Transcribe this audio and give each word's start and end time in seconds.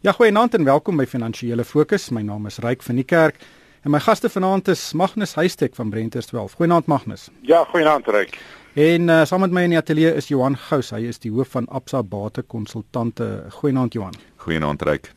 Ja, 0.00 0.12
goeienaand 0.12 0.54
en 0.54 0.62
welkom 0.62 0.94
by 1.00 1.08
Finansiële 1.10 1.64
Fokus. 1.66 2.04
My 2.14 2.20
naam 2.22 2.44
is 2.46 2.60
Ryk 2.62 2.84
van 2.86 3.00
die 3.00 3.04
Kerk 3.04 3.40
en 3.82 3.90
my 3.90 3.98
gaste 3.98 4.28
vanaand 4.30 4.68
is 4.70 4.92
Magnus 4.94 5.32
Huystek 5.34 5.74
van 5.74 5.90
Brenters 5.90 6.28
12. 6.30 6.52
Goeienaand 6.60 6.86
Magnus. 6.86 7.24
Ja, 7.42 7.64
goeienaand 7.72 8.06
Ryk. 8.06 8.36
En 8.78 9.08
uh, 9.10 9.24
saam 9.26 9.42
met 9.42 9.50
my 9.50 9.64
in 9.66 9.74
die 9.74 9.80
ateljee 9.80 10.12
is 10.14 10.30
Johan 10.30 10.54
Gous. 10.68 10.92
Hy 10.94 11.02
is 11.10 11.18
die 11.18 11.32
hoof 11.34 11.50
van 11.56 11.66
Absa 11.66 12.04
Bate 12.06 12.46
Konsultante. 12.46 13.26
Goeienaand 13.58 13.98
Johan. 13.98 14.14
Goeienaand 14.44 14.86
Ryk. 14.86 15.10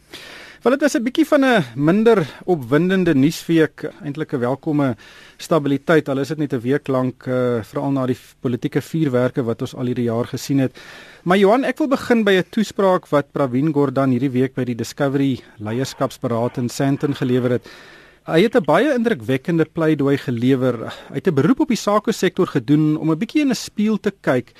Wel 0.66 0.78
dit 0.80 0.88
is 0.90 0.98
'n 0.98 1.04
bietjie 1.04 1.28
van 1.28 1.46
'n 1.46 1.64
minder 1.76 2.26
opwindende 2.46 3.14
nuusweek, 3.14 3.86
eintlik 4.02 4.34
'n 4.34 4.40
welkome 4.40 4.96
stabiliteit 5.38 6.10
al 6.10 6.20
is 6.20 6.28
dit 6.28 6.38
net 6.38 6.54
'n 6.54 6.60
week 6.60 6.88
lank 6.88 7.26
uh, 7.26 7.62
veral 7.62 7.92
na 7.92 8.06
die 8.06 8.18
politieke 8.40 8.82
vuurwerke 8.82 9.44
wat 9.44 9.62
ons 9.62 9.76
al 9.76 9.86
hierdie 9.86 10.10
jaar 10.10 10.26
gesien 10.26 10.60
het. 10.60 10.78
Maar 11.22 11.38
Johan, 11.38 11.62
ek 11.70 11.78
wil 11.78 11.90
begin 11.92 12.24
by 12.26 12.32
'n 12.42 12.50
toespraak 12.50 13.06
wat 13.14 13.30
Pravin 13.32 13.70
Gordhan 13.74 14.10
hierdie 14.10 14.32
week 14.34 14.56
by 14.56 14.64
die 14.66 14.74
Discovery 14.74 15.38
Leierskapsberaad 15.62 16.58
in 16.58 16.68
Sandton 16.70 17.14
gelewer 17.14 17.52
het. 17.52 17.70
Hy 18.26 18.42
het 18.42 18.56
'n 18.56 18.66
baie 18.66 18.90
indrukwekkende 18.96 19.66
pleidooi 19.66 20.18
gelewer. 20.18 20.90
Hy 21.10 21.22
het 21.22 21.28
'n 21.28 21.36
beroep 21.36 21.60
op 21.60 21.68
die 21.68 21.78
sake 21.78 22.12
sektor 22.12 22.48
gedoen 22.48 22.98
om 22.98 23.12
'n 23.12 23.20
bietjie 23.20 23.42
in 23.42 23.52
'n 23.52 23.56
spieël 23.56 24.00
te 24.00 24.12
kyk 24.22 24.54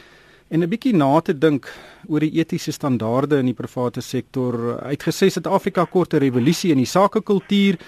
en 0.52 0.62
'n 0.62 0.70
bietjie 0.70 0.94
na 0.94 1.20
te 1.22 1.34
dink 1.34 1.66
oor 2.08 2.20
die 2.20 2.38
etiese 2.38 2.72
standaarde 2.72 3.40
in 3.40 3.46
die 3.46 3.58
private 3.58 4.02
sektor. 4.02 4.78
Hy 4.84 4.92
het 4.92 5.04
gesê 5.04 5.32
Suid-Afrika 5.32 5.86
kort 5.86 6.14
'n 6.14 6.20
revolusie 6.20 6.72
in 6.72 6.78
die 6.78 6.86
sakekultuur 6.86 7.80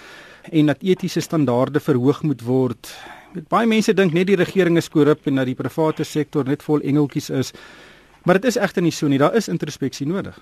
en 0.52 0.66
dat 0.66 0.81
etiese 0.81 1.22
standaarde 1.22 1.80
verhoog 1.80 2.23
moet 2.23 2.42
word. 2.42 2.90
Met 3.34 3.48
baie 3.48 3.67
mense 3.67 3.94
dink 3.94 4.14
net 4.14 4.28
die 4.28 4.36
regering 4.36 4.78
is 4.78 4.90
korrup 4.90 5.28
en 5.28 5.36
dat 5.36 5.45
die 5.45 5.55
private 5.55 6.03
sektor 6.03 6.44
net 6.44 6.64
vol 6.64 6.80
engeltjies 6.81 7.30
is. 7.30 7.53
Maar 8.23 8.40
dit 8.40 8.45
is 8.45 8.55
egter 8.55 8.82
nie 8.82 8.91
so 8.91 9.08
nie. 9.08 9.20
Daar 9.20 9.36
is 9.36 9.48
introspeksie 9.48 10.08
nodig. 10.08 10.40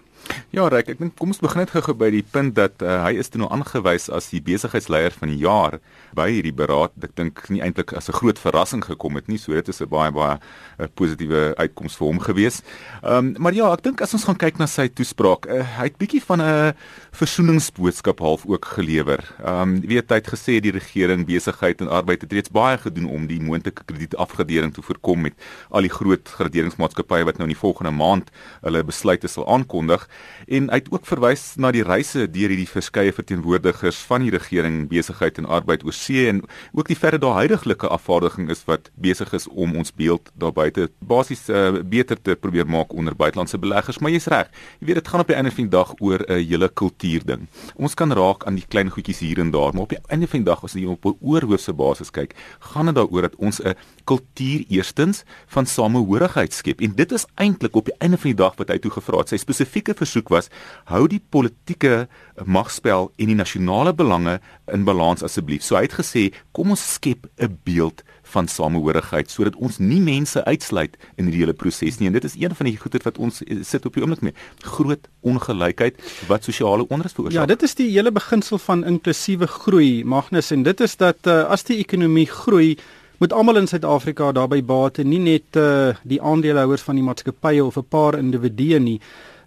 Ja, 0.51 0.65
Ryk, 0.67 0.89
ek 0.91 0.99
dink 0.99 1.13
kom 1.15 1.29
ons 1.31 1.39
begin 1.39 1.61
net 1.61 1.71
gou 1.71 1.93
by 1.95 2.09
die 2.11 2.25
punt 2.27 2.57
dat 2.57 2.81
uh, 2.83 3.05
hy 3.05 3.13
is 3.21 3.29
toe 3.31 3.39
nou 3.39 3.47
aangewys 3.55 4.09
as 4.11 4.25
die 4.33 4.41
besigheidsleier 4.43 5.13
van 5.15 5.29
die 5.31 5.39
jaar 5.39 5.77
by 6.17 6.25
hierdie 6.27 6.51
beraad. 6.51 6.91
Ek 7.07 7.13
dink 7.15 7.39
nie 7.47 7.61
eintlik 7.63 7.93
as 7.95 8.09
'n 8.11 8.17
groot 8.19 8.35
verrassing 8.35 8.83
gekom 8.83 9.15
het 9.15 9.29
nie. 9.31 9.39
So 9.39 9.55
dit 9.55 9.69
is 9.71 9.79
'n 9.79 9.87
baie 9.87 10.11
baie 10.11 10.35
uh, 10.35 10.87
positiewe 10.91 11.55
uitkoms 11.55 11.95
vir 11.95 12.07
hom 12.07 12.19
gewees. 12.19 12.61
Ehm 12.99 13.31
um, 13.31 13.35
maar 13.39 13.53
ja, 13.55 13.71
ek 13.71 13.83
dink 13.83 14.01
as 14.01 14.13
ons 14.13 14.27
gaan 14.27 14.35
kyk 14.35 14.59
na 14.59 14.67
sy 14.67 14.89
toespraak, 14.89 15.47
uh, 15.47 15.63
hy 15.79 15.87
het 15.87 15.97
bietjie 15.97 16.21
van 16.21 16.41
'n 16.41 16.73
versoeningsboodskap 17.15 18.19
half 18.19 18.43
ook 18.45 18.65
gelewer. 18.75 19.23
Ehm 19.39 19.79
um, 19.79 19.81
weet 19.87 20.09
hy 20.11 20.19
het 20.19 20.27
gesê 20.27 20.59
die 20.59 20.75
regering 20.75 21.25
besigheid 21.25 21.79
en 21.79 21.87
arbeid 21.87 22.27
het 22.27 22.33
reeds 22.33 22.51
baie 22.51 22.77
gedoen 22.77 23.07
om 23.07 23.27
die 23.27 23.39
moontlike 23.39 23.87
kredietafgradering 23.87 24.73
te 24.73 24.81
voorkom 24.81 25.21
met 25.21 25.33
al 25.71 25.87
die 25.87 25.95
groot 25.95 26.27
graderingsmaatskappye 26.27 27.23
wat 27.23 27.37
nou 27.37 27.47
in 27.47 27.55
die 27.55 27.63
volgende 27.63 27.95
maand 27.95 28.31
hulle 28.61 28.83
besluite 28.83 29.27
sal 29.27 29.47
aankondig 29.47 30.07
en 30.47 30.69
hy 30.69 30.79
het 30.81 30.91
ook 30.91 31.05
verwys 31.05 31.55
na 31.57 31.71
die 31.71 31.83
reise 31.83 32.27
deur 32.27 32.49
hierdie 32.49 32.69
verskeie 32.69 33.13
verteenwoordigers 33.13 33.97
van 34.09 34.25
die 34.25 34.31
regering, 34.33 34.87
besigheid 34.89 35.37
en 35.37 35.45
arbeid 35.45 35.85
oor 35.85 35.95
see 35.95 36.27
en 36.29 36.41
ook 36.73 36.87
die 36.87 36.97
verre 36.97 37.19
daar 37.21 37.39
huidigelike 37.41 37.87
afvaardiging 37.87 38.49
is 38.49 38.63
wat 38.65 38.89
besig 38.95 39.33
is 39.33 39.47
om 39.47 39.75
ons 39.75 39.93
beeld 39.95 40.31
daar 40.37 40.53
buite 40.53 40.89
basies 40.99 41.47
uh, 41.49 41.81
beter 41.83 42.19
te 42.21 42.35
probeer 42.35 42.67
maak 42.67 42.93
onder 42.93 43.15
buitelandse 43.15 43.59
beleggers, 43.61 43.99
maar 43.99 44.11
jy's 44.11 44.29
reg. 44.31 44.49
Jy 44.79 44.89
weet 44.89 45.01
dit 45.01 45.11
gaan 45.11 45.23
op 45.23 45.31
die 45.31 45.37
einde 45.37 45.51
van 45.51 45.67
die 45.67 45.75
dag 45.75 45.93
oor 45.99 46.19
'n 46.21 46.31
uh, 46.31 46.39
hele 46.51 46.69
kultuur 46.69 47.25
ding. 47.25 47.47
Ons 47.75 47.93
kan 47.93 48.11
raak 48.11 48.45
aan 48.45 48.55
die 48.55 48.67
klein 48.67 48.89
goedjies 48.89 49.19
hier 49.19 49.39
en 49.39 49.51
daar, 49.51 49.73
maar 49.73 49.83
op 49.83 49.95
die 49.95 50.03
einde 50.07 50.27
van 50.27 50.43
die 50.43 50.49
dag 50.49 50.63
as 50.63 50.73
jy 50.73 50.85
op 50.85 51.05
'n 51.05 51.17
oorhoofse 51.21 51.73
basis 51.73 52.11
kyk, 52.11 52.35
gaan 52.59 52.85
dit 52.85 52.95
daaroor 52.95 53.21
dat 53.21 53.35
ons 53.35 53.61
'n 53.61 53.75
kultuur 54.05 54.65
eerstens 54.69 55.23
van 55.47 55.65
samehorigheid 55.65 56.53
skep 56.53 56.81
en 56.81 56.95
dit 56.95 57.11
is 57.11 57.25
eintlik 57.35 57.75
op 57.75 57.85
die 57.85 57.95
einde 57.99 58.17
van 58.17 58.29
die 58.29 58.41
dag 58.43 58.55
wat 58.57 58.69
hy 58.69 58.77
toe 58.77 58.91
gevra 58.91 59.17
het. 59.17 59.29
Sy 59.29 59.37
spesifieke 59.37 59.93
versoek 60.01 60.31
was: 60.33 60.49
hou 60.89 61.05
die 61.07 61.21
politieke 61.21 62.07
magspel 62.45 63.11
en 63.17 63.31
die 63.31 63.37
nasionale 63.37 63.93
belange 63.93 64.39
in 64.71 64.85
balans 64.87 65.23
asseblief. 65.23 65.63
So 65.63 65.77
hy 65.77 65.85
het 65.87 65.99
gesê: 65.99 66.29
kom 66.51 66.73
ons 66.75 66.85
skep 66.95 67.29
'n 67.37 67.59
beeld 67.63 68.03
van 68.31 68.47
samehorigheid 68.47 69.31
sodat 69.31 69.57
ons 69.59 69.79
nie 69.83 69.99
mense 70.03 70.43
uitsluit 70.45 70.95
in 71.17 71.27
hierdie 71.27 71.43
hele 71.43 71.57
proses 71.57 71.99
nie. 71.99 72.07
En 72.09 72.15
dit 72.17 72.27
is 72.27 72.37
een 72.39 72.55
van 72.55 72.69
die 72.69 72.77
goeie 72.79 73.03
wat 73.03 73.17
ons 73.17 73.41
sit 73.67 73.85
op 73.85 73.97
die 73.97 74.03
oomblik 74.03 74.23
mee. 74.25 74.37
Groot 74.77 75.09
ongelykheid 75.27 75.99
wat 76.29 76.47
sosiale 76.47 76.87
onrus 76.87 77.15
veroorsaak. 77.17 77.41
Ja, 77.41 77.49
dit 77.49 77.67
is 77.67 77.75
die 77.79 77.89
hele 77.91 78.13
beginsel 78.15 78.61
van 78.61 78.85
inklusiewe 78.87 79.47
groei, 79.47 80.03
Magnus, 80.03 80.51
en 80.55 80.63
dit 80.63 80.81
is 80.81 80.97
dat 81.01 81.27
uh, 81.27 81.43
as 81.51 81.67
die 81.67 81.79
ekonomie 81.83 82.27
groei 82.29 82.77
moet 83.21 83.33
almal 83.37 83.59
in 83.61 83.67
Suid-Afrika 83.69 84.31
daarbey 84.33 84.63
baat 84.65 84.97
en 85.01 85.11
nie 85.11 85.21
net 85.21 85.57
uh, 85.59 85.91
die 86.09 86.17
aandeelhouers 86.21 86.81
van 86.87 86.97
die 86.97 87.05
maatskappye 87.05 87.61
of 87.63 87.77
'n 87.77 87.85
paar 87.89 88.17
individue 88.17 88.79
nie. 88.79 88.99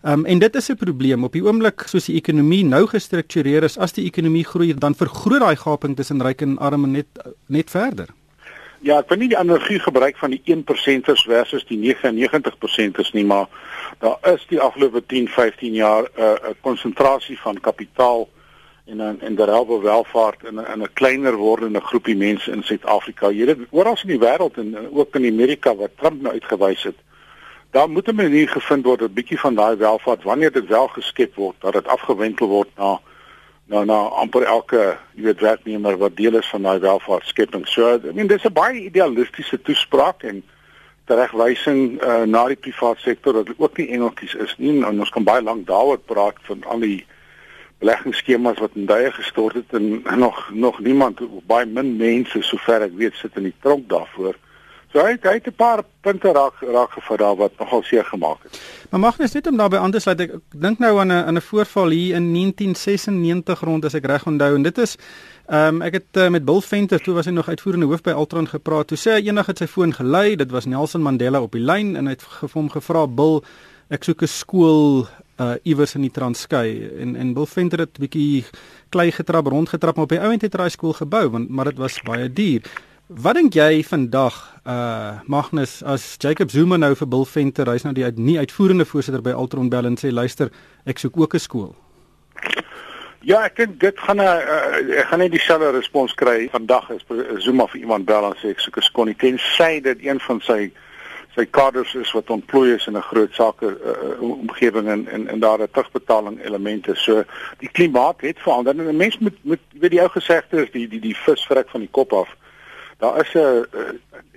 Um, 0.07 0.25
en 0.25 0.39
dit 0.39 0.55
is 0.55 0.69
'n 0.69 0.77
probleem 0.77 1.25
op 1.25 1.33
die 1.33 1.45
oomblik 1.45 1.83
soos 1.87 2.05
die 2.05 2.17
ekonomie 2.17 2.65
nou 2.65 2.87
gestruktureer 2.87 3.63
is 3.63 3.79
as 3.79 3.93
die 3.93 4.05
ekonomie 4.05 4.45
groei 4.45 4.75
dan 4.75 4.95
vergroot 4.95 5.41
daai 5.41 5.57
gaping 5.57 5.97
tussen 5.97 6.23
ryk 6.23 6.41
en 6.41 6.59
arm 6.59 6.91
net 6.91 7.07
net 7.47 7.71
verder. 7.71 8.09
Ja, 8.81 8.99
ek 8.99 9.09
weet 9.09 9.19
nie 9.19 9.29
die 9.29 9.39
energie 9.39 9.79
gebruik 9.81 10.17
van 10.17 10.31
die 10.31 10.43
1%ers 10.45 11.23
versus 11.25 11.65
die 11.65 11.79
99%ers 11.79 13.13
nie, 13.13 13.25
maar 13.25 13.49
daar 13.99 14.19
is 14.35 14.45
die 14.49 14.61
afgelope 14.61 15.07
10, 15.07 15.29
15 15.29 15.73
jaar 15.73 16.03
'n 16.03 16.21
uh, 16.21 16.51
'n 16.51 16.57
konsentrasie 16.61 17.39
van 17.41 17.61
kapitaal 17.61 18.29
en 18.85 19.01
en 19.01 19.21
en 19.21 19.35
derhalwe 19.35 19.81
welvaart 19.81 20.45
in 20.45 20.55
'n 20.55 20.67
in 20.73 20.83
'n 20.83 20.93
kleiner 20.93 21.37
wordende 21.37 21.81
groepie 21.81 22.17
mense 22.17 22.51
in 22.51 22.63
Suid-Afrika. 22.63 23.31
Jy 23.31 23.45
weet 23.47 23.59
oral 23.71 23.97
in 24.03 24.19
die 24.19 24.27
wêreld 24.29 24.59
en 24.59 24.91
ook 24.93 25.15
in 25.15 25.33
Amerika 25.33 25.75
wat 25.75 25.97
Trump 25.97 26.21
nou 26.23 26.33
uitgewys 26.33 26.83
het. 26.83 26.97
Daar 27.75 27.91
moet 27.91 28.07
'n 28.09 28.15
manier 28.15 28.49
gevind 28.49 28.85
word 28.85 29.01
'n 29.03 29.13
bietjie 29.13 29.41
van 29.41 29.55
daai 29.55 29.77
welvaart 29.77 30.23
wanneer 30.23 30.53
dit 30.53 30.67
wel 30.67 30.89
geskep 30.89 31.35
word 31.35 31.57
dat 31.59 31.73
dit 31.73 31.87
afgewentel 31.87 32.47
word 32.49 32.69
na 32.77 33.01
na 33.67 33.85
na 33.85 33.99
amper 34.23 34.43
elke 34.43 34.99
jy 35.15 35.23
weet 35.23 35.41
werknemer 35.41 35.97
wat 35.99 36.17
deel 36.17 36.35
is 36.35 36.47
van 36.47 36.63
daai 36.63 36.79
welvaartskepping. 36.79 37.67
So 37.69 37.95
I 37.95 38.13
mean 38.13 38.27
dis 38.27 38.45
'n 38.45 38.53
baie 38.53 38.85
idealistiese 38.85 39.63
toespraak 39.63 40.23
en 40.23 40.45
teregwysing 41.05 42.03
uh, 42.03 42.23
na 42.23 42.47
die 42.47 42.57
private 42.57 43.01
sektor 43.01 43.33
dat 43.33 43.49
ook 43.57 43.77
nie 43.77 43.89
engeltjies 43.89 44.35
is 44.35 44.55
nie 44.59 44.85
en 44.85 45.01
ons 45.01 45.11
kan 45.11 45.25
baie 45.25 45.43
lank 45.43 45.67
daaroor 45.67 45.99
praat 45.99 46.39
van 46.43 46.65
al 46.65 46.79
die 46.79 47.07
beleggingsskemas 47.79 48.59
wat 48.59 48.71
in 48.75 48.87
duie 48.87 49.11
gestort 49.13 49.55
het 49.55 49.73
en 49.73 50.03
nog 50.19 50.51
nog 50.53 50.79
niemand 50.79 51.21
baie 51.47 51.67
min 51.67 51.97
mense 51.97 52.43
sover 52.43 52.83
ek 52.83 52.95
weet 52.95 53.15
sit 53.15 53.37
in 53.37 53.43
die 53.43 53.59
tronk 53.61 53.89
daarvoor. 53.89 54.35
So 54.95 55.03
hy 55.03 55.17
hy 55.19 55.33
het 55.41 55.47
'n 55.51 55.57
paar 55.59 55.83
punte 56.07 56.31
raak 56.33 56.55
raak 56.61 56.93
gevat 56.93 57.19
daar 57.19 57.37
wat 57.37 57.53
nogal 57.59 57.83
seer 57.83 58.05
gemaak 58.05 58.39
het. 58.43 58.61
Maar 58.91 59.01
mag 59.01 59.19
net 59.19 59.47
om 59.47 59.57
daarbey 59.57 59.79
aan 59.79 59.91
te 59.91 59.99
sluit 59.99 60.21
ek, 60.21 60.31
ek 60.35 60.61
dink 60.61 60.79
nou 60.79 61.01
aan 61.01 61.09
'n 61.09 61.27
aan 61.27 61.37
'n 61.37 61.41
voorval 61.41 61.89
hier 61.89 62.15
in 62.15 62.33
1996 62.33 63.61
rond 63.61 63.85
as 63.85 63.95
ek 63.95 64.07
reg 64.07 64.27
onthou 64.27 64.55
en 64.55 64.63
dit 64.63 64.79
is 64.79 64.97
ehm 65.47 65.75
um, 65.75 65.83
ek 65.83 65.93
het 65.93 66.17
uh, 66.17 66.29
met 66.29 66.45
Bill 66.45 66.61
Venter 66.61 67.01
toe 67.01 67.15
was 67.15 67.27
hy 67.27 67.33
nog 67.33 67.49
uitvoerende 67.49 67.87
hoof 67.87 68.03
by 68.03 68.11
Altron 68.11 68.49
gepraat. 68.49 68.87
Toe 68.87 68.99
sê 68.99 69.11
hy 69.11 69.27
eendag 69.27 69.47
het 69.47 69.59
sy 69.59 69.67
foon 69.67 69.93
gelei, 69.93 70.37
dit 70.37 70.51
was 70.51 70.65
Nelson 70.65 71.03
Mandela 71.03 71.41
op 71.41 71.53
die 71.53 71.65
lyn 71.65 71.97
en 71.97 72.07
hy 72.07 72.13
het 72.13 72.53
hom 72.53 72.71
gevra 72.71 73.07
Bill 73.07 73.43
ek 73.89 74.05
soek 74.05 74.23
'n 74.23 74.27
skool 74.27 75.09
uh 75.41 75.55
iewers 75.65 75.95
in 75.95 76.03
die 76.03 76.11
Transkei 76.11 76.91
en 77.01 77.17
en 77.17 77.35
Bill 77.35 77.47
Venter 77.47 77.79
het 77.79 77.99
'n 77.99 78.01
bietjie 78.01 78.45
klei 78.91 79.11
getrap 79.11 79.47
rondgetrap 79.47 79.97
maar 79.97 80.05
op 80.05 80.15
die 80.15 80.21
ouend 80.21 80.43
het 80.43 80.55
hy 80.55 80.69
skool 80.69 80.93
gebou 80.93 81.29
want 81.31 81.49
maar 81.49 81.65
dit 81.65 81.79
was 81.79 82.01
baie 82.03 82.33
duur. 82.33 82.63
Wat 83.05 83.37
dink 83.37 83.53
jy 83.53 83.83
vandag 83.85 84.33
uh 84.65 85.21
Magnus 85.29 85.83
as 85.85 86.17
Jacob 86.17 86.49
Zuma 86.49 86.79
nou 86.81 86.95
vir 86.97 87.09
Bill 87.13 87.27
Venter 87.29 87.69
hy's 87.69 87.83
nou 87.85 87.93
die 87.93 88.05
uit, 88.05 88.17
nie 88.17 88.39
uitvoerende 88.41 88.87
voorsitter 88.89 89.21
by 89.21 89.35
Altron 89.37 89.69
Bell 89.69 89.85
en 89.85 89.99
sê 90.01 90.09
luister 90.09 90.49
ek 90.89 91.03
soek 91.03 91.19
ook 91.21 91.35
'n 91.35 91.39
skool. 91.39 91.75
Ja, 93.21 93.45
ek 93.45 93.57
dink 93.57 93.81
dit 93.81 94.01
gaan 94.01 94.17
'n 94.17 94.25
uh, 94.25 95.01
ek 95.01 95.07
gaan 95.13 95.19
net 95.19 95.37
dieselfde 95.37 95.71
respons 95.77 96.15
kry 96.15 96.49
vandag 96.49 96.91
as 96.91 97.05
Zuma 97.45 97.67
vir 97.67 97.81
iemand 97.81 98.07
bel 98.07 98.25
en 98.25 98.37
sê 98.41 98.57
ek 98.57 98.61
soek 98.61 98.79
'n 98.79 98.83
skool. 98.83 99.09
Ek 99.09 99.19
ken 99.19 99.39
sy 99.39 99.81
dit 99.81 99.99
een 100.01 100.21
van 100.21 100.41
sy 100.41 100.73
sy 101.37 101.45
kaders 101.45 101.95
is 101.95 102.13
wat 102.13 102.31
ontplooi 102.31 102.73
is 102.75 102.87
in 102.87 102.97
'n 102.97 103.03
groot 103.03 103.35
sake 103.35 103.67
uh, 103.67 104.23
omgewing 104.23 104.89
en 104.89 105.07
en 105.09 105.29
en 105.29 105.41
daar 105.41 105.61
'n 105.61 105.69
terugbetaling 105.73 106.41
elemente. 106.41 106.95
So 106.95 107.25
die 107.59 107.69
klimaat 107.69 108.21
het 108.21 108.39
verander 108.39 108.73
en 108.73 108.89
'n 108.89 108.97
mens 108.97 109.19
moet 109.19 109.37
moet 109.43 109.61
weet 109.73 109.91
die 109.91 110.01
ou 110.01 110.09
gesegde 110.09 110.63
is 110.65 110.71
die 110.71 110.89
die 110.89 111.01
die 111.01 111.17
vis 111.17 111.45
vrek 111.45 111.69
van 111.69 111.81
die 111.81 111.93
kop 111.93 112.13
af. 112.13 112.33
Daar 112.99 113.21
is 113.21 113.35
'n 113.35 113.39
uh, 113.39 113.93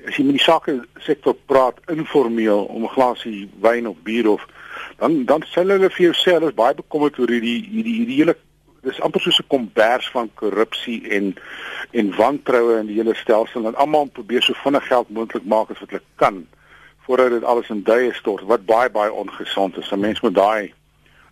as 0.08 0.16
jy 0.16 0.24
met 0.24 0.38
die 0.38 0.44
sake 0.44 0.88
sektor 1.04 1.36
praat 1.46 1.80
informeel 1.92 2.64
om 2.66 2.84
'n 2.84 2.96
glasie 2.96 3.50
wyn 3.62 3.88
of 3.88 3.98
bier 4.04 4.30
of 4.30 4.46
dan 4.98 5.26
dan 5.26 5.44
sê 5.44 5.62
hulle 5.62 5.90
vir 5.90 6.06
jou 6.06 6.14
sê 6.14 6.34
hulle 6.34 6.48
is 6.48 6.62
baie 6.62 6.76
bekommerd 6.76 7.20
oor 7.20 7.30
hierdie 7.30 7.60
hierdie 7.72 7.96
hierdie 8.00 8.20
hele 8.22 8.36
dis 8.82 9.02
amper 9.02 9.22
soos 9.22 9.40
'n 9.40 9.48
kombers 9.48 10.10
van 10.16 10.30
korrupsie 10.34 11.02
en 11.10 11.36
en 11.92 12.16
wantroue 12.16 12.80
in 12.80 12.88
die 12.88 13.00
hele 13.00 13.16
stelsel 13.16 13.66
en 13.66 13.76
almal 13.76 14.06
probeer 14.06 14.44
so 14.44 14.54
vinnig 14.64 14.88
geld 14.88 15.10
moontlik 15.10 15.46
maak 15.46 15.72
as 15.72 15.80
wat 15.80 15.90
hulle 15.90 16.08
kan 16.16 16.48
voordat 17.06 17.30
dit 17.30 17.44
alles 17.44 17.70
in 17.70 17.84
duie 17.84 18.14
stort 18.14 18.44
wat 18.44 18.66
baie 18.66 18.90
baie 18.90 19.12
ongesond 19.12 19.78
is. 19.78 19.92
'n 19.92 20.00
Mens 20.00 20.22
moet 20.22 20.36
daai 20.36 20.74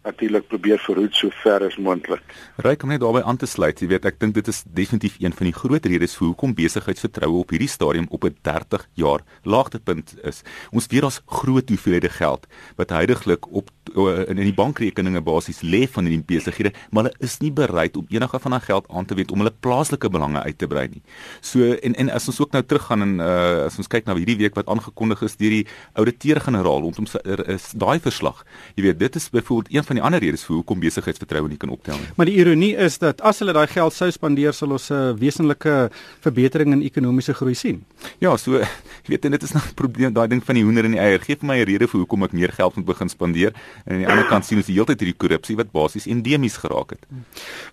natuurlik 0.06 0.48
probeer 0.48 0.80
verhoed 0.80 1.16
so 1.18 1.34
ver 1.42 1.66
as 1.66 1.78
moontlik. 1.81 2.24
Ryk 2.63 2.84
om 2.86 2.94
net 2.94 3.02
daarbey 3.02 3.24
aan 3.25 3.40
te 3.42 3.50
sluit, 3.50 3.80
jy 3.81 3.90
weet 3.90 4.06
ek 4.06 4.19
dink 4.22 4.36
dit 4.38 4.48
is 4.52 4.62
definitief 4.78 5.18
een 5.19 5.34
van 5.34 5.50
die 5.50 5.56
groot 5.56 5.86
redes 5.92 6.16
vir 6.19 6.28
hoekom 6.30 6.54
besigheidsvertroue 6.57 7.42
op 7.42 7.54
hierdie 7.54 7.72
stadium 7.72 8.07
op 8.10 8.25
'n 8.25 8.38
30 8.42 8.88
jaar 8.94 9.24
laagtepunt 9.44 10.16
is. 10.24 10.44
Ons 10.72 10.88
weet 10.88 11.02
daar's 11.02 11.22
groot 11.25 11.69
hoeveelhede 11.69 12.10
geld 12.10 12.48
wat 12.78 12.90
heidaglik 12.90 13.48
op 13.52 13.69
in 13.96 14.38
die 14.38 14.54
bankrekeninge 14.54 15.22
basies 15.22 15.62
lê 15.62 15.86
van 15.88 16.06
hierdie 16.06 16.25
besighede, 16.25 16.74
maar 16.92 17.04
hulle 17.04 17.16
is 17.19 17.40
nie 17.40 17.52
bereid 17.52 17.98
om 17.98 18.06
enige 18.10 18.40
van 18.40 18.52
daai 18.52 18.62
geld 18.62 18.86
aan 18.90 19.06
te 19.06 19.16
wend 19.16 19.31
om 19.31 19.40
hulle 19.40 19.54
plaaslike 19.60 20.10
belange 20.10 20.42
uit 20.42 20.57
te 20.57 20.68
brei 20.68 20.88
nie. 20.88 21.02
So 21.42 21.74
en 21.74 21.96
en 21.96 22.10
as 22.10 22.28
ons 22.28 22.40
ook 22.40 22.52
nou 22.52 22.63
teruggaan 22.63 23.02
en 23.02 23.19
uh, 23.19 23.66
as 23.66 23.78
ons 23.78 23.88
kyk 23.88 24.06
na 24.06 24.16
hierdie 24.16 24.38
week 24.38 24.56
wat 24.56 24.68
aangekondig 24.68 25.22
is 25.22 25.38
deur 25.38 25.50
die 25.50 25.68
ouditeur-generaal 25.94 26.81
rondom 26.81 27.06
er 27.24 27.60
daai 27.74 28.00
verslag. 28.00 28.46
Jy 28.75 28.84
weet, 28.84 29.00
dit 29.00 29.16
is 29.16 29.30
byvoorbeeld 29.30 29.74
een 29.74 29.84
van 29.84 29.94
van 29.95 30.01
die 30.01 30.06
ander 30.06 30.24
redes 30.24 30.44
vir 30.44 30.57
hoekom 30.59 30.81
besigheidsvertroue 30.83 31.50
nie 31.50 31.59
kan 31.59 31.71
optel 31.71 31.95
nie. 32.00 32.09
Maar 32.18 32.30
die 32.30 32.36
ironie 32.42 32.74
is 32.75 32.97
dat 33.00 33.21
as 33.25 33.39
hulle 33.39 33.53
daai 33.56 33.68
geld 33.71 33.95
sou 33.95 34.09
spandeer, 34.12 34.53
sal 34.53 34.71
ons 34.75 34.89
'n 34.92 34.95
uh, 34.95 35.13
wesenlike 35.15 35.89
verbetering 36.21 36.74
in 36.74 36.81
ekonomiese 36.83 37.33
groei 37.33 37.56
sien. 37.56 37.86
Ja, 38.19 38.36
so 38.38 38.59
jy 38.59 38.65
weet 39.07 39.21
dit 39.21 39.44
is 39.44 39.53
nog 39.53 39.63
'n 39.63 39.75
probleem 39.75 40.13
daai 40.13 40.27
ding 40.27 40.44
van 40.44 40.56
die 40.56 40.63
hoender 40.63 40.86
en 40.86 40.92
die 40.92 41.00
eier. 41.00 41.19
Gee 41.19 41.36
vir 41.36 41.47
my 41.47 41.59
'n 41.59 41.65
rede 41.65 41.88
vir 41.88 42.00
hoekom 42.00 42.24
ek 42.24 42.33
meer 42.33 42.51
geld 42.51 42.75
moet 42.75 42.86
begin 42.86 43.09
spandeer. 43.09 43.53
En 43.86 43.94
aan 43.94 44.00
die 44.00 44.07
ander 44.07 44.27
kant 44.27 44.45
sien 44.45 44.57
ons 44.57 44.68
die 44.68 44.75
hele 44.75 44.86
tyd 44.86 45.00
hierdie 45.00 45.18
korrupsie 45.18 45.56
wat 45.56 45.71
basies 45.71 46.07
endemies 46.07 46.57
geraak 46.57 46.89
het. 46.89 47.06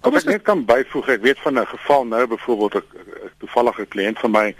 Kom 0.01 0.15
ek 0.15 0.25
net 0.25 0.43
kan 0.43 0.65
byvoeg, 0.65 1.09
ek 1.09 1.23
weet 1.23 1.39
van 1.43 1.59
'n 1.59 1.67
geval 1.67 2.05
nou 2.07 2.27
byvoorbeeld 2.27 2.75
'n 2.75 2.83
toevallige 3.39 3.87
kliënt 3.87 4.19
van 4.19 4.31
my 4.31 4.55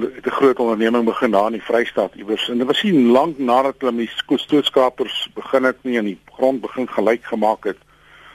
het 0.00 0.26
'n 0.26 0.30
groot 0.30 0.58
onderneming 0.58 1.04
begin 1.04 1.30
daar 1.30 1.46
in 1.46 1.52
die 1.52 1.62
Vrystaat 1.62 2.14
iewers 2.14 2.48
en 2.48 2.58
dit 2.58 2.66
was 2.66 2.82
nie 2.82 3.06
lank 3.06 3.38
nadat 3.38 3.74
hulle 3.78 3.96
die 3.96 4.10
stootskapers 4.38 5.28
begin 5.34 5.64
het 5.64 5.76
nie 5.82 5.98
en 5.98 6.04
die 6.04 6.18
grond 6.32 6.60
begin 6.60 6.88
gelyk 6.88 7.24
gemaak 7.24 7.64
het. 7.64 7.76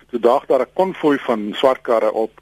Toe 0.09 0.19
daag 0.19 0.45
daar 0.45 0.61
'n 0.61 0.73
konvoi 0.73 1.17
van 1.17 1.53
swart 1.53 1.81
karre 1.81 2.11
op 2.11 2.41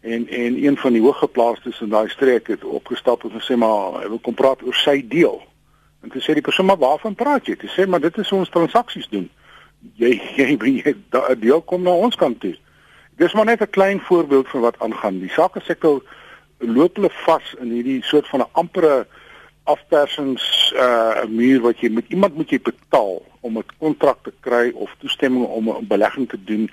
en 0.00 0.28
en 0.28 0.64
een 0.64 0.76
van 0.76 0.92
die 0.92 1.02
hooggeplaastes 1.02 1.80
in 1.80 1.88
daai 1.88 2.08
streek 2.08 2.46
het 2.46 2.64
opgestap 2.64 3.24
en 3.24 3.30
gesê 3.30 3.56
maar 3.56 4.08
wil 4.08 4.18
kom 4.18 4.34
praat 4.34 4.62
oor 4.62 4.74
sy 4.74 5.04
deel. 5.08 5.42
En 6.02 6.10
toe 6.10 6.20
sê 6.20 6.32
die 6.32 6.42
persoon 6.42 6.66
maar 6.66 6.78
waarvan 6.78 7.14
praat 7.14 7.46
jy? 7.46 7.56
Hy 7.60 7.68
sê 7.68 7.88
maar 7.88 8.00
dit 8.00 8.18
is 8.18 8.32
ons 8.32 8.48
transaksies 8.48 9.08
doen. 9.08 9.30
Jy 9.94 10.20
jy 10.36 10.56
bring 10.62 10.82
'n 10.84 11.40
deel 11.40 11.62
kom 11.62 11.82
na 11.82 11.90
ons 11.90 12.16
kant 12.16 12.40
toe. 12.40 12.56
Dis 13.16 13.32
maar 13.32 13.44
net 13.44 13.60
'n 13.60 13.70
klein 13.70 14.00
voorbeeld 14.00 14.48
van 14.48 14.60
wat 14.60 14.78
aangaan. 14.78 15.18
Die 15.18 15.30
sake 15.30 15.60
sektor 15.60 16.02
loop 16.66 16.96
hulle 16.96 17.10
vas 17.24 17.54
in 17.60 17.70
hierdie 17.70 18.02
soort 18.02 18.28
van 18.28 18.40
'n 18.40 18.52
ampere 18.52 19.06
afpersings 19.64 20.72
uh 20.76 21.24
muur 21.28 21.60
wat 21.60 21.80
jy 21.80 21.88
met 21.88 22.04
iemand 22.08 22.34
moet 22.36 22.50
jy 22.50 22.60
betaal 22.60 23.22
om 23.40 23.58
'n 23.58 23.64
kontrak 23.78 24.18
te 24.22 24.32
kry 24.40 24.72
of 24.74 24.90
toestemming 24.98 25.46
om 25.46 25.68
'n 25.68 25.86
belegging 25.86 26.28
te 26.28 26.38
doen. 26.44 26.70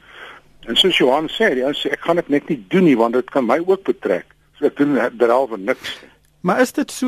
En 0.68 0.76
soos 0.76 0.98
Johan 0.98 1.30
sê, 1.30 1.56
hy 1.56 1.74
sê 1.74 1.92
ek 1.92 2.02
gaan 2.02 2.16
dit 2.16 2.30
net 2.30 2.48
nie 2.50 2.64
doen 2.68 2.84
nie 2.84 2.98
want 2.98 3.14
dit 3.14 3.30
kan 3.30 3.46
my 3.46 3.62
ook 3.66 3.84
betrek. 3.84 4.26
So 4.58 4.66
ek 4.66 4.78
doen 4.78 5.00
derhalwe 5.18 5.58
niks. 5.58 6.00
Maar 6.42 6.62
is 6.62 6.72
dit 6.72 6.92
so 6.92 7.08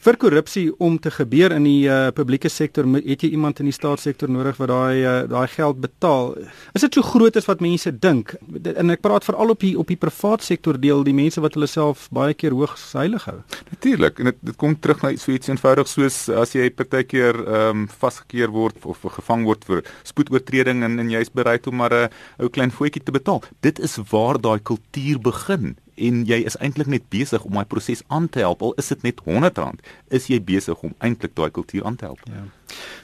vir 0.00 0.16
korrupsie 0.16 0.70
om 0.80 0.96
te 1.02 1.10
gebeur 1.12 1.52
in 1.52 1.66
die 1.68 1.84
uh, 1.84 2.08
publieke 2.16 2.48
sektor 2.48 2.86
het 3.04 3.24
jy 3.24 3.32
iemand 3.34 3.60
in 3.60 3.68
die 3.68 3.74
staatssektor 3.76 4.30
nodig 4.32 4.56
wat 4.60 4.70
daai 4.72 5.02
uh, 5.04 5.16
daai 5.28 5.48
geld 5.52 5.80
betaal? 5.82 6.32
Is 6.76 6.86
dit 6.86 6.96
so 6.96 7.04
groot 7.04 7.36
as 7.36 7.48
wat 7.48 7.60
mense 7.60 7.92
dink? 7.92 8.32
En 8.72 8.94
ek 8.94 9.02
praat 9.04 9.26
veral 9.28 9.52
op 9.52 9.60
die 9.60 9.74
op 9.80 9.90
die 9.92 9.98
privaat 10.00 10.44
sektor 10.46 10.78
deel 10.80 11.04
die 11.04 11.16
mense 11.16 11.42
wat 11.44 11.58
hulle 11.58 11.68
self 11.68 12.06
baie 12.16 12.32
keer 12.32 12.56
hoogs 12.56 12.86
heilig 12.96 13.26
hou. 13.28 13.36
Natuurlik 13.74 14.22
en 14.22 14.32
dit 14.32 14.40
dit 14.50 14.58
kom 14.60 14.78
terug 14.80 15.04
na 15.04 15.12
so 15.20 15.34
iets 15.36 15.52
eenvoudig 15.52 15.90
soos 15.90 16.22
as 16.32 16.56
jy 16.56 16.70
partykeer 16.72 17.42
ehm 17.44 17.84
um, 17.84 17.86
vasgekeer 18.00 18.52
word 18.54 18.88
of 18.88 19.04
gevang 19.18 19.44
word 19.44 19.68
vir 19.68 19.84
spoedoortreding 20.08 20.84
en 20.86 20.96
en 21.04 21.12
jy's 21.12 21.32
bereid 21.34 21.68
om 21.68 21.76
maar 21.76 21.92
'n 21.92 22.08
ou 22.40 22.48
klein 22.48 22.72
voetjie 22.72 23.04
te 23.04 23.12
betaal. 23.12 23.44
Dit 23.60 23.78
is 23.78 23.98
waar 24.10 24.40
daai 24.40 24.60
kultuur 24.64 25.20
begin 25.20 25.76
en 25.96 26.22
jy 26.28 26.40
is 26.46 26.56
eintlik 26.60 26.90
net 26.90 27.08
besig 27.12 27.44
om 27.44 27.58
daai 27.58 27.68
proses 27.68 28.02
aan 28.08 28.28
te 28.28 28.42
help 28.44 28.62
al 28.62 28.74
is 28.80 28.88
dit 28.92 29.02
net 29.06 29.20
R100 29.26 29.82
is 30.08 30.28
jy 30.30 30.40
besig 30.40 30.82
om 30.86 30.94
eintlik 30.98 31.34
daai 31.34 31.50
kultuur 31.50 31.84
aan 31.86 31.96
te 31.96 32.08
help. 32.08 32.22
Ja. 32.28 32.44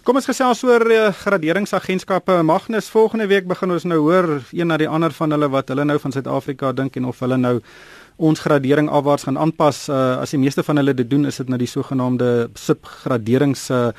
Kom 0.06 0.18
ons 0.18 0.28
gesels 0.28 0.62
oor 0.66 0.84
uh, 0.92 1.10
graderingsagentskappe. 1.12 2.38
Magnus, 2.46 2.90
volgende 2.92 3.26
week 3.26 3.48
begin 3.50 3.74
ons 3.74 3.86
nou 3.88 3.98
hoor 4.04 4.28
een 4.52 4.70
na 4.70 4.78
die 4.78 4.88
ander 4.88 5.14
van 5.16 5.34
hulle 5.34 5.48
wat 5.50 5.72
hulle 5.72 5.86
nou 5.88 5.98
van 6.02 6.14
Suid-Afrika 6.14 6.72
dink 6.72 6.96
en 6.96 7.08
of 7.10 7.20
hulle 7.24 7.38
nou 7.40 7.56
ons 8.16 8.40
gradering 8.40 8.88
afwaarts 8.88 9.26
gaan 9.28 9.38
aanpas. 9.38 9.88
Uh, 9.88 10.22
as 10.22 10.32
die 10.32 10.40
meeste 10.40 10.64
van 10.64 10.80
hulle 10.80 10.94
dit 10.96 11.10
doen, 11.10 11.26
is 11.28 11.42
dit 11.42 11.50
na 11.52 11.58
die 11.60 11.70
sogenaamde 11.70 12.48
subgraderings 12.56 13.68
uh, 13.74 13.90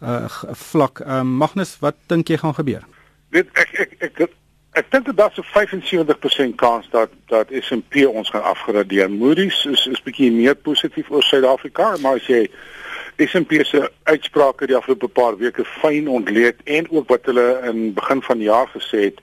uh, 0.00 0.24
vlak. 0.70 1.02
Uh, 1.04 1.22
Magnus, 1.26 1.76
wat 1.82 1.98
dink 2.12 2.30
jy 2.30 2.40
gaan 2.40 2.56
gebeur? 2.56 2.86
Weet 3.34 3.50
ek 3.58 3.80
ek 3.82 3.96
ek 4.10 4.26
Ek 4.26 4.45
dink 4.90 5.04
dit 5.04 5.16
daar's 5.16 5.38
'n 5.38 5.42
75% 5.42 6.54
kans 6.54 6.88
dat 6.90 7.10
dat 7.26 7.48
S&P 7.50 8.06
ons 8.06 8.30
gaan 8.30 8.42
afgradeer. 8.42 9.10
Moody's 9.10 9.64
is 9.64 9.86
is 9.86 10.02
bietjie 10.02 10.32
meer 10.32 10.54
positief 10.54 11.10
oor 11.10 11.22
Suid-Afrika, 11.22 11.96
maar 12.00 12.14
as 12.14 12.26
jy 12.26 12.50
S&P 13.16 13.64
se 13.64 13.90
uitsprake 14.02 14.66
die 14.66 14.76
afgelope 14.76 15.08
paar 15.08 15.36
weke 15.36 15.64
fyn 15.64 16.08
ontleed 16.08 16.56
en 16.64 16.90
ook 16.90 17.08
wat 17.08 17.24
hulle 17.24 17.60
in 17.64 17.94
begin 17.94 18.22
van 18.22 18.38
die 18.38 18.48
jaar 18.48 18.68
gesê 18.68 19.00
het, 19.08 19.20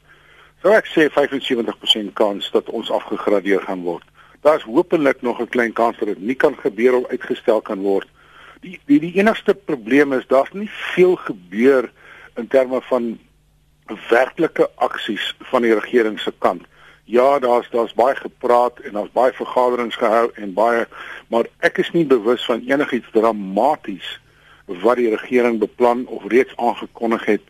sou 0.62 0.74
ek 0.74 0.88
sê 0.90 1.06
75% 1.14 2.14
kans 2.14 2.50
dat 2.52 2.70
ons 2.70 2.92
afgegradeer 2.92 3.62
gaan 3.62 3.84
word. 3.86 4.04
Daar's 4.42 4.64
hopelik 4.64 5.22
nog 5.22 5.40
'n 5.40 5.50
klein 5.50 5.74
kans 5.74 5.98
dat 5.98 6.08
dit 6.08 6.20
nie 6.20 6.36
kan 6.36 6.56
gebeur 6.58 6.96
of 6.96 7.08
uitgestel 7.08 7.62
kan 7.62 7.80
word. 7.80 8.08
Die 8.62 8.80
die, 8.86 9.00
die 9.00 9.14
enigste 9.14 9.54
probleem 9.54 10.14
is 10.14 10.28
daar's 10.28 10.52
nie 10.52 10.70
veel 10.96 11.16
gebeur 11.16 11.92
in 12.36 12.48
terme 12.48 12.82
van 12.82 13.20
werklike 14.10 14.70
aksies 14.76 15.36
van 15.52 15.62
die 15.62 15.74
regering 15.74 16.20
se 16.20 16.34
kant. 16.38 16.64
Ja, 17.04 17.40
daar's 17.40 17.70
daar's 17.70 17.94
baie 17.94 18.16
gepraat 18.16 18.80
en 18.80 18.94
daar's 18.94 19.12
baie 19.12 19.34
vergaderings 19.34 19.96
gehou 19.96 20.32
en 20.36 20.54
baie 20.54 20.86
maar 21.28 21.50
ek 21.60 21.78
is 21.78 21.92
nie 21.92 22.06
bewus 22.06 22.46
van 22.46 22.64
enigiets 22.68 23.12
dramaties 23.12 24.20
wat 24.66 24.96
die 24.98 25.10
regering 25.12 25.60
beplan 25.60 26.06
of 26.08 26.24
reeds 26.32 26.56
aangekondig 26.56 27.26
het 27.26 27.42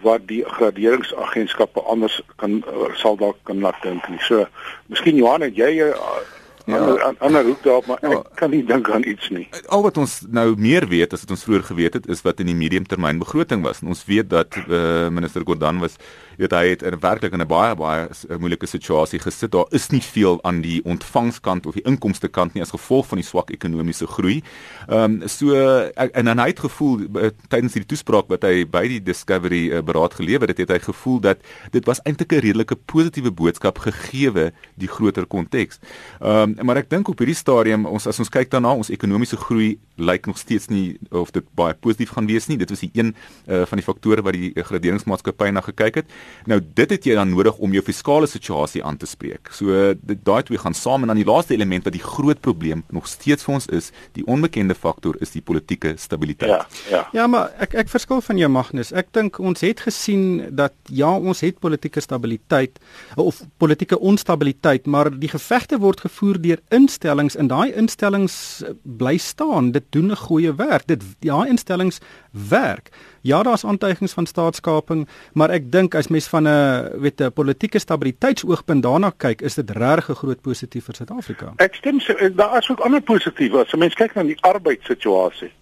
wat 0.00 0.26
die 0.26 0.44
graderingsagentskappe 0.46 1.82
anders 1.82 2.20
kan 2.36 2.62
uh, 2.62 2.94
sal 2.94 3.16
dalk 3.16 3.36
kan 3.42 3.60
laat 3.60 3.82
dink 3.82 4.06
nie. 4.08 4.20
So, 4.24 4.46
miskien 4.86 5.18
Johan, 5.18 5.44
het 5.44 5.56
jy 5.56 5.72
'n 5.82 5.92
uh, 5.92 6.22
Ja. 6.66 6.78
ander 6.78 7.14
ander 7.18 7.44
hoek 7.44 7.62
daarop 7.62 7.86
maar 7.86 7.98
ek 8.02 8.12
ja. 8.12 8.22
kan 8.38 8.50
nie 8.50 8.62
dink 8.64 8.90
aan 8.90 9.06
iets 9.08 9.28
nie. 9.34 9.48
Al 9.66 9.82
wat 9.82 9.96
ons 9.98 10.20
nou 10.30 10.52
meer 10.56 10.86
weet 10.88 11.12
as 11.12 11.24
wat 11.24 11.34
ons 11.34 11.44
vroeër 11.46 11.64
geweet 11.70 11.98
het 11.98 12.06
is 12.06 12.22
wat 12.22 12.40
in 12.40 12.50
die 12.52 12.58
mediumtermyn 12.58 13.18
begroting 13.22 13.64
was. 13.66 13.82
En 13.82 13.90
ons 13.94 14.04
weet 14.06 14.30
dat 14.30 14.56
uh, 14.68 15.08
minister 15.10 15.42
Gordhan 15.46 15.82
was 15.82 15.98
weet 16.38 16.52
hy 16.52 16.64
het 16.68 16.82
in 16.82 16.98
werklik 17.00 17.32
in 17.32 17.40
'n 17.40 17.46
baie 17.46 17.74
baie 17.74 18.08
moeilike 18.38 18.66
situasie 18.66 19.18
gesit. 19.18 19.52
Daar 19.52 19.66
is 19.70 19.88
nie 19.90 20.00
veel 20.00 20.38
aan 20.44 20.60
die 20.60 20.80
ontvangskant 20.84 21.66
of 21.66 21.74
die 21.74 21.84
inkomste 21.84 22.28
kant 22.28 22.54
nie 22.54 22.62
as 22.62 22.70
gevolg 22.70 23.06
van 23.06 23.18
die 23.18 23.26
swak 23.26 23.50
ekonomiese 23.50 24.06
groei. 24.06 24.42
Ehm 24.88 25.22
um, 25.22 25.28
so 25.28 25.54
en 25.96 26.24
dan 26.24 26.38
hy 26.38 26.46
het 26.46 26.60
gevoel 26.60 27.00
uh, 27.00 27.30
tydens 27.48 27.72
die 27.72 27.84
toespraak 27.84 28.28
wat 28.28 28.42
hy 28.42 28.64
by 28.64 28.88
die 28.88 29.02
Discovery 29.02 29.70
uh, 29.70 29.82
beraad 29.82 30.14
gelewer 30.14 30.48
het, 30.48 30.58
het 30.58 30.70
hy 30.70 30.78
gevoel 30.78 31.20
dat 31.20 31.38
dit 31.70 31.84
was 31.84 32.00
eintlik 32.04 32.32
'n 32.32 32.40
redelike 32.40 32.76
positiewe 32.76 33.30
boodskap 33.30 33.78
gegee 33.78 34.52
die 34.74 34.88
groter 34.88 35.26
konteks. 35.26 35.78
Ehm 36.20 36.54
um, 36.58 36.66
maar 36.66 36.76
ek 36.76 36.90
dink 36.90 37.08
op 37.08 37.18
hierdie 37.18 37.36
stadium 37.36 37.86
ons 37.86 38.06
as 38.06 38.18
ons 38.18 38.28
kyk 38.28 38.50
daarna 38.50 38.72
ons 38.74 38.90
ekonomiese 38.90 39.36
groei 39.36 39.78
lyk 40.02 40.26
nog 40.26 40.38
steeds 40.38 40.68
nie 40.72 40.98
of 41.10 41.32
dit 41.34 41.46
baie 41.58 41.74
positief 41.74 42.14
gaan 42.16 42.26
wees 42.26 42.48
nie. 42.50 42.58
Dit 42.60 42.70
was 42.70 42.82
die 42.84 42.90
een 42.92 43.14
uh, 43.46 43.62
van 43.68 43.80
die 43.80 43.86
faktore 43.86 44.24
wat 44.24 44.36
die 44.36 44.52
graderingsmaatskappy 44.56 45.50
na 45.54 45.62
gekyk 45.64 46.02
het. 46.02 46.12
Nou 46.50 46.60
dit 46.62 46.90
het 46.90 47.06
jy 47.08 47.16
dan 47.18 47.32
nodig 47.32 47.58
om 47.62 47.72
jou 47.72 47.84
fiskale 47.84 48.28
situasie 48.30 48.84
aan 48.84 48.98
te 49.00 49.06
spreek. 49.06 49.52
So 49.54 49.94
daai 50.02 50.42
twee 50.48 50.60
gaan 50.60 50.76
saam 50.76 51.06
en 51.06 51.12
dan 51.12 51.20
die 51.20 51.28
laaste 51.28 51.54
element 51.54 51.86
wat 51.88 51.96
die 51.96 52.04
groot 52.04 52.40
probleem 52.40 52.84
nog 52.92 53.08
steeds 53.10 53.46
vir 53.46 53.54
ons 53.58 53.68
is, 53.72 53.90
die 54.16 54.26
onbekende 54.26 54.74
faktor 54.74 55.16
is 55.20 55.34
die 55.34 55.42
politieke 55.42 55.94
stabiliteit. 56.00 56.50
Ja, 56.50 56.66
ja. 56.90 57.02
Ja, 57.12 57.26
maar 57.30 57.52
ek 57.62 57.74
ek 57.82 57.90
verskil 57.92 58.22
van 58.24 58.38
jou 58.40 58.48
Magnus. 58.52 58.92
Ek 58.96 59.10
dink 59.14 59.38
ons 59.42 59.62
het 59.64 59.82
gesien 59.84 60.54
dat 60.56 60.74
ja, 60.88 61.10
ons 61.12 61.42
het 61.44 61.60
politieke 61.62 62.00
stabiliteit 62.00 62.78
of 63.20 63.42
politieke 63.62 63.98
onstabiliteit, 63.98 64.86
maar 64.86 65.10
die 65.12 65.30
gevegte 65.30 65.78
word 65.82 66.02
gevoer 66.06 66.40
deur 66.42 66.62
instellings 66.74 67.36
en 67.36 67.50
daai 67.52 67.72
instellings 67.78 68.36
bly 68.82 69.16
staan. 69.22 69.72
Dit 69.76 69.90
doen 69.92 70.10
'n 70.10 70.16
goeie 70.16 70.54
werk. 70.54 70.86
Dit 70.86 71.02
daai 71.20 71.48
instellings 71.48 72.00
werk. 72.48 72.88
Ja, 73.20 73.42
daar's 73.42 73.64
aantuigings 73.64 74.12
van 74.12 74.26
staatskaping, 74.26 75.08
maar 75.32 75.50
ek 75.50 75.72
dink 75.72 75.94
as 75.94 76.08
mens 76.08 76.26
van 76.26 76.48
'n 76.48 77.00
weet 77.00 77.20
'n 77.20 77.32
politieke 77.32 77.78
stabiliteitsoogpunt 77.78 78.82
daarna 78.82 79.12
kyk, 79.16 79.40
is 79.40 79.54
dit 79.54 79.70
regtig 79.70 80.08
'n 80.08 80.14
groot 80.14 80.40
positief 80.40 80.84
vir 80.84 80.94
Suid-Afrika. 80.94 81.52
Ek 81.56 81.74
stem 81.74 82.00
so, 82.00 82.14
daar 82.34 82.58
is 82.58 82.70
ook 82.70 82.80
ander 82.80 83.00
positiewe. 83.00 83.58
As 83.58 83.74
mens 83.74 83.94
kyk 83.94 84.14
na 84.14 84.22
die 84.22 84.40
arbeidssituasie. 84.40 85.52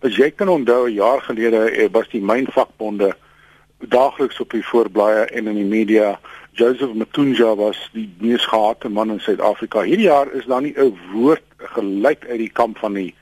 As 0.00 0.16
jy 0.16 0.30
kan 0.30 0.48
onthou 0.48 0.86
'n 0.88 0.94
jaar 0.94 1.20
gelede 1.20 1.70
eh, 1.70 1.88
was 1.92 2.08
die 2.08 2.22
mynvakbonde 2.22 3.16
daagliks 3.78 4.40
op 4.40 4.50
die 4.50 4.66
voorblaaie 4.66 5.24
en 5.24 5.46
in 5.46 5.54
die 5.54 5.64
media. 5.64 6.20
Joseph 6.52 6.94
Matunja 6.94 7.54
was 7.56 7.78
die 7.92 8.14
mees 8.20 8.44
gehate 8.46 8.88
man 8.88 9.10
in 9.10 9.20
Suid-Afrika. 9.20 9.82
Hierdie 9.82 10.06
jaar 10.06 10.32
is 10.32 10.44
daar 10.46 10.62
nie 10.62 10.74
'n 10.76 10.98
woord 11.12 11.42
gelyk 11.56 12.26
uit 12.28 12.38
die 12.38 12.52
kamp 12.52 12.78
van 12.78 12.92
die 12.92 13.14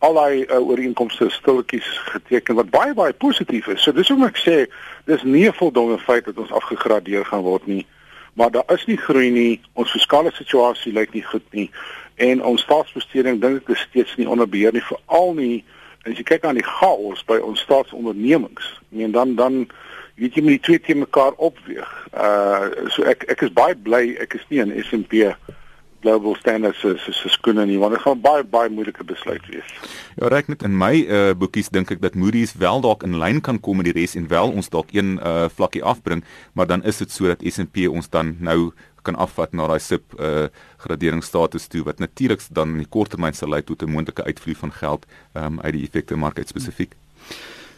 al 0.00 0.14
daai 0.16 0.44
uh, 0.44 0.58
ooreenkomste 0.58 1.28
stilletjies 1.30 1.88
geteken 2.12 2.56
wat 2.56 2.70
baie 2.72 2.94
baie 2.96 3.12
positief 3.12 3.66
is. 3.68 3.82
So 3.84 3.92
dis 3.92 4.08
hoe 4.08 4.26
ek 4.26 4.40
sê, 4.40 4.56
dis 5.04 5.22
nie 5.22 5.46
'n 5.48 5.56
voldonge 5.60 5.98
feit 5.98 6.24
dat 6.24 6.38
ons 6.38 6.52
afgegradeer 6.52 7.24
gaan 7.24 7.44
word 7.44 7.66
nie, 7.66 7.86
maar 8.34 8.50
daar 8.50 8.68
is 8.72 8.86
nie 8.86 8.96
groei 8.96 9.30
nie. 9.30 9.60
Ons 9.72 9.90
fiskale 9.90 10.32
situasie 10.32 10.92
lyk 10.92 11.12
nie 11.12 11.24
goed 11.24 11.44
nie 11.52 11.70
en 12.20 12.42
ons 12.44 12.62
staatsbesteding 12.62 13.40
dink 13.40 13.62
ek 13.62 13.76
is 13.76 13.84
steeds 13.88 14.16
nie 14.16 14.28
onder 14.28 14.48
beheer 14.48 14.72
nie, 14.72 14.84
veral 14.84 15.32
nie 15.34 15.64
as 16.08 16.16
jy 16.16 16.24
kyk 16.24 16.44
aan 16.48 16.56
die 16.56 16.64
chaos 16.64 17.22
by 17.28 17.36
ons 17.44 17.60
staatsondernemings. 17.60 18.80
En 18.96 19.12
dan 19.12 19.34
dan 19.36 19.66
weet 20.20 20.36
jy 20.36 20.42
moet 20.44 20.56
die 20.56 20.66
twee 20.68 20.80
te 20.80 20.96
mekaar 20.96 21.36
opweeg. 21.36 21.90
Uh 22.12 22.88
so 22.92 23.04
ek 23.08 23.24
ek 23.32 23.44
is 23.44 23.52
baie 23.56 23.76
bly 23.76 24.16
ek 24.20 24.36
is 24.40 24.44
nie 24.48 24.60
in 24.64 24.72
S&P 24.84 25.28
global 26.00 26.34
standards 26.34 26.84
is 26.84 27.08
is 27.08 27.24
is 27.24 27.32
skoon 27.32 27.60
nie 27.68 27.78
want 27.78 27.94
dit 27.94 28.02
gaan 28.02 28.20
baie 28.20 28.44
baie 28.44 28.70
moeilike 28.72 29.04
besluit 29.04 29.46
wees. 29.52 29.70
Ja, 30.16 30.28
reg 30.28 30.48
net 30.48 30.62
in 30.66 30.76
my 30.76 30.92
uh 31.06 31.32
boekies 31.38 31.70
dink 31.70 31.90
ek 31.90 32.02
dat 32.02 32.14
Moody's 32.14 32.54
wel 32.58 32.80
dalk 32.80 33.02
in 33.06 33.18
lyn 33.20 33.40
kan 33.40 33.60
kom 33.60 33.80
met 33.80 33.90
die 33.90 33.96
res 33.96 34.16
en 34.16 34.28
wel 34.28 34.52
ons 34.52 34.70
dalk 34.72 34.92
een 34.96 35.18
uh 35.18 35.48
vlakkie 35.48 35.84
afbring, 35.84 36.24
maar 36.52 36.66
dan 36.66 36.84
is 36.84 36.98
dit 37.02 37.10
sodat 37.10 37.44
S&P 37.44 37.88
ons 37.88 38.10
dan 38.10 38.36
nou 38.40 38.72
kan 39.02 39.16
afvat 39.16 39.52
na 39.56 39.66
daai 39.70 39.80
sub 39.80 40.18
uh 40.18 40.48
graderingsstatus 40.84 41.68
toe 41.72 41.84
wat 41.84 41.98
natuurlik 41.98 42.42
dan 42.50 42.76
in 42.76 42.84
die 42.84 42.92
korttermyn 42.96 43.36
sal 43.36 43.52
lei 43.52 43.62
tot 43.62 43.82
'n 43.82 43.90
moontlike 43.90 44.24
uitvloei 44.24 44.56
van 44.56 44.72
geld 44.72 45.06
um 45.34 45.60
uit 45.60 45.72
die 45.72 45.84
effekte 45.84 46.16
mark 46.16 46.40
spesifiek. 46.46 46.96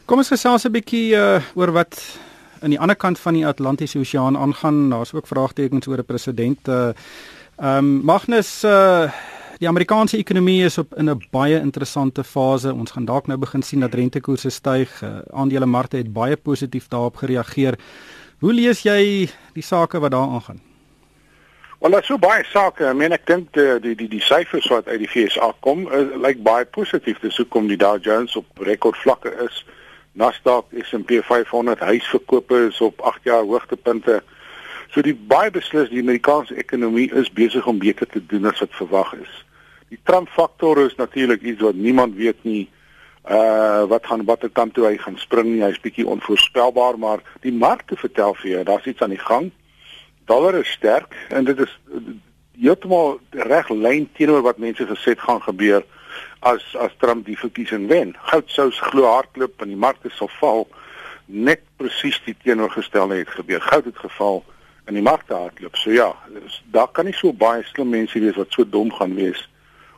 Kom 0.06 0.18
ons 0.18 0.28
gesels 0.28 0.64
'n 0.66 0.72
bietjie 0.72 1.14
uh 1.14 1.40
oor 1.54 1.72
wat 1.72 2.18
aan 2.62 2.70
die 2.70 2.80
ander 2.80 2.96
kant 2.96 3.18
van 3.18 3.34
die 3.34 3.46
Atlantiese 3.46 3.98
Oseaan 3.98 4.36
aangaan. 4.36 4.90
Daar's 4.90 5.14
ook 5.14 5.26
vraagtekens 5.26 5.86
oor 5.86 5.98
'n 5.98 6.04
president 6.04 6.68
uh 6.68 6.92
Ehm 7.62 7.78
um, 7.78 8.04
Magnus 8.04 8.64
uh 8.64 9.10
die 9.58 9.68
Amerikaanse 9.68 10.16
ekonomie 10.16 10.64
is 10.64 10.78
op 10.78 10.94
in 10.98 11.10
'n 11.10 11.22
baie 11.30 11.60
interessante 11.60 12.24
fase. 12.24 12.72
Ons 12.74 12.90
gaan 12.90 13.04
dalk 13.04 13.26
nou 13.26 13.38
begin 13.38 13.62
sien 13.62 13.80
dat 13.80 13.94
rentekoerse 13.94 14.50
styg. 14.50 15.02
Uh, 15.02 15.18
Aandelemarkte 15.30 15.96
het 15.96 16.12
baie 16.12 16.36
positief 16.36 16.88
daarop 16.88 17.16
gereageer. 17.16 17.78
Hoe 18.38 18.52
lees 18.52 18.82
jy 18.82 19.30
die 19.52 19.62
sake 19.62 19.98
wat 19.98 20.10
daar 20.10 20.28
aangaan? 20.28 20.60
Wel, 21.78 21.90
daar's 21.90 22.06
so 22.06 22.18
baie 22.18 22.44
sake. 22.44 22.84
Ek 22.84 22.96
meen 22.96 23.12
ek 23.12 23.26
dink 23.26 23.52
die 23.52 23.80
die 23.80 23.94
die, 23.94 24.08
die 24.08 24.22
syfers 24.22 24.66
wat 24.68 24.88
uit 24.88 24.98
die 24.98 25.08
FSA 25.08 25.54
kom, 25.60 25.86
uh, 25.86 26.16
lyk 26.18 26.42
baie 26.42 26.64
positief. 26.64 27.20
Dis 27.20 27.36
hoekom 27.36 27.68
die 27.68 27.76
Dow 27.76 28.02
Jones 28.02 28.36
op 28.36 28.46
rekordvlakke 28.58 29.30
is. 29.44 29.64
Nasdaq, 30.12 30.64
S&P 30.82 31.22
500 31.22 31.78
huisverkope 31.78 32.66
is 32.66 32.80
op 32.80 33.00
8 33.00 33.22
jaar 33.22 33.44
hoogtepunte. 33.44 34.22
So 34.92 35.00
die 35.00 35.14
baie 35.16 35.48
beslis 35.50 35.88
die 35.88 36.02
Amerikaanse 36.04 36.58
ekonomie 36.60 37.08
is 37.16 37.30
besig 37.32 37.66
om 37.66 37.78
beter 37.80 38.06
te 38.06 38.20
doen 38.28 38.44
as 38.50 38.60
wat 38.60 38.74
verwag 38.76 39.14
is. 39.22 39.32
Die 39.88 40.00
Trump 40.04 40.28
faktor 40.28 40.82
is 40.84 40.96
natuurlik 40.98 41.42
iets 41.42 41.64
wat 41.64 41.78
niemand 41.80 42.16
weet 42.16 42.44
nie 42.44 42.68
uh 43.30 43.86
wat 43.86 44.06
gaan 44.06 44.24
watter 44.26 44.50
kant 44.50 44.74
toe 44.74 44.84
hy 44.84 44.96
gaan 44.98 45.16
spring 45.16 45.48
nie. 45.48 45.62
Hy's 45.62 45.80
bietjie 45.80 46.04
onvoorspelbaar, 46.10 46.98
maar 46.98 47.22
die 47.40 47.54
markte 47.54 47.96
vertel 47.96 48.34
vir 48.42 48.50
jou 48.50 48.64
daar's 48.68 48.86
iets 48.90 49.00
aan 49.02 49.14
die 49.14 49.22
gang. 49.22 49.50
Dollar 50.28 50.58
is 50.60 50.70
sterk 50.76 51.16
en 51.30 51.48
dit 51.48 51.64
is 51.64 51.72
heeltemal 52.60 53.18
reg 53.48 53.70
lyn 53.72 54.08
teenoor 54.18 54.44
wat 54.44 54.60
mense 54.60 54.84
gesê 54.86 55.16
het 55.16 55.24
gaan 55.24 55.40
gebeur 55.42 55.86
as 56.40 56.64
as 56.76 56.92
Trump 57.00 57.24
die 57.26 57.38
verkiesing 57.38 57.88
wen. 57.88 58.16
Goud 58.28 58.50
sou 58.50 58.70
glo 58.92 59.08
hardloop 59.08 59.62
en 59.62 59.72
die 59.72 59.82
markte 59.88 60.12
sal 60.12 60.30
val 60.40 60.66
net 61.26 61.62
presies 61.80 62.20
die 62.26 62.36
teenoorgestelde 62.44 63.22
het 63.22 63.30
gebeur. 63.40 63.60
Goud 63.60 63.88
het 63.88 63.98
geval 63.98 64.42
in 64.90 64.94
die 64.98 65.04
markte 65.04 65.34
hardloop. 65.34 65.76
So 65.76 65.90
ja, 65.90 66.10
daar 66.74 66.90
kan 66.90 67.06
nie 67.06 67.14
so 67.14 67.32
baie 67.32 67.62
slim 67.70 67.92
mense 67.94 68.20
wees 68.20 68.36
wat 68.36 68.52
so 68.52 68.64
dom 68.64 68.92
gaan 68.92 69.14
wees 69.14 69.48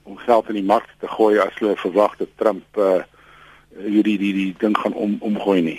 om 0.04 0.18
geld 0.20 0.48
in 0.52 0.58
die 0.60 0.68
mark 0.68 0.88
te 1.00 1.08
gooi 1.08 1.38
as 1.40 1.54
hulle 1.58 1.76
verwag 1.80 2.16
dat 2.20 2.32
Trump 2.36 2.80
uh, 2.80 3.00
hierdie 3.74 4.16
die 4.18 4.32
die 4.32 4.54
ding 4.60 4.76
gaan 4.78 4.94
om 4.94 5.16
omgooi 5.24 5.60
nie. 5.62 5.78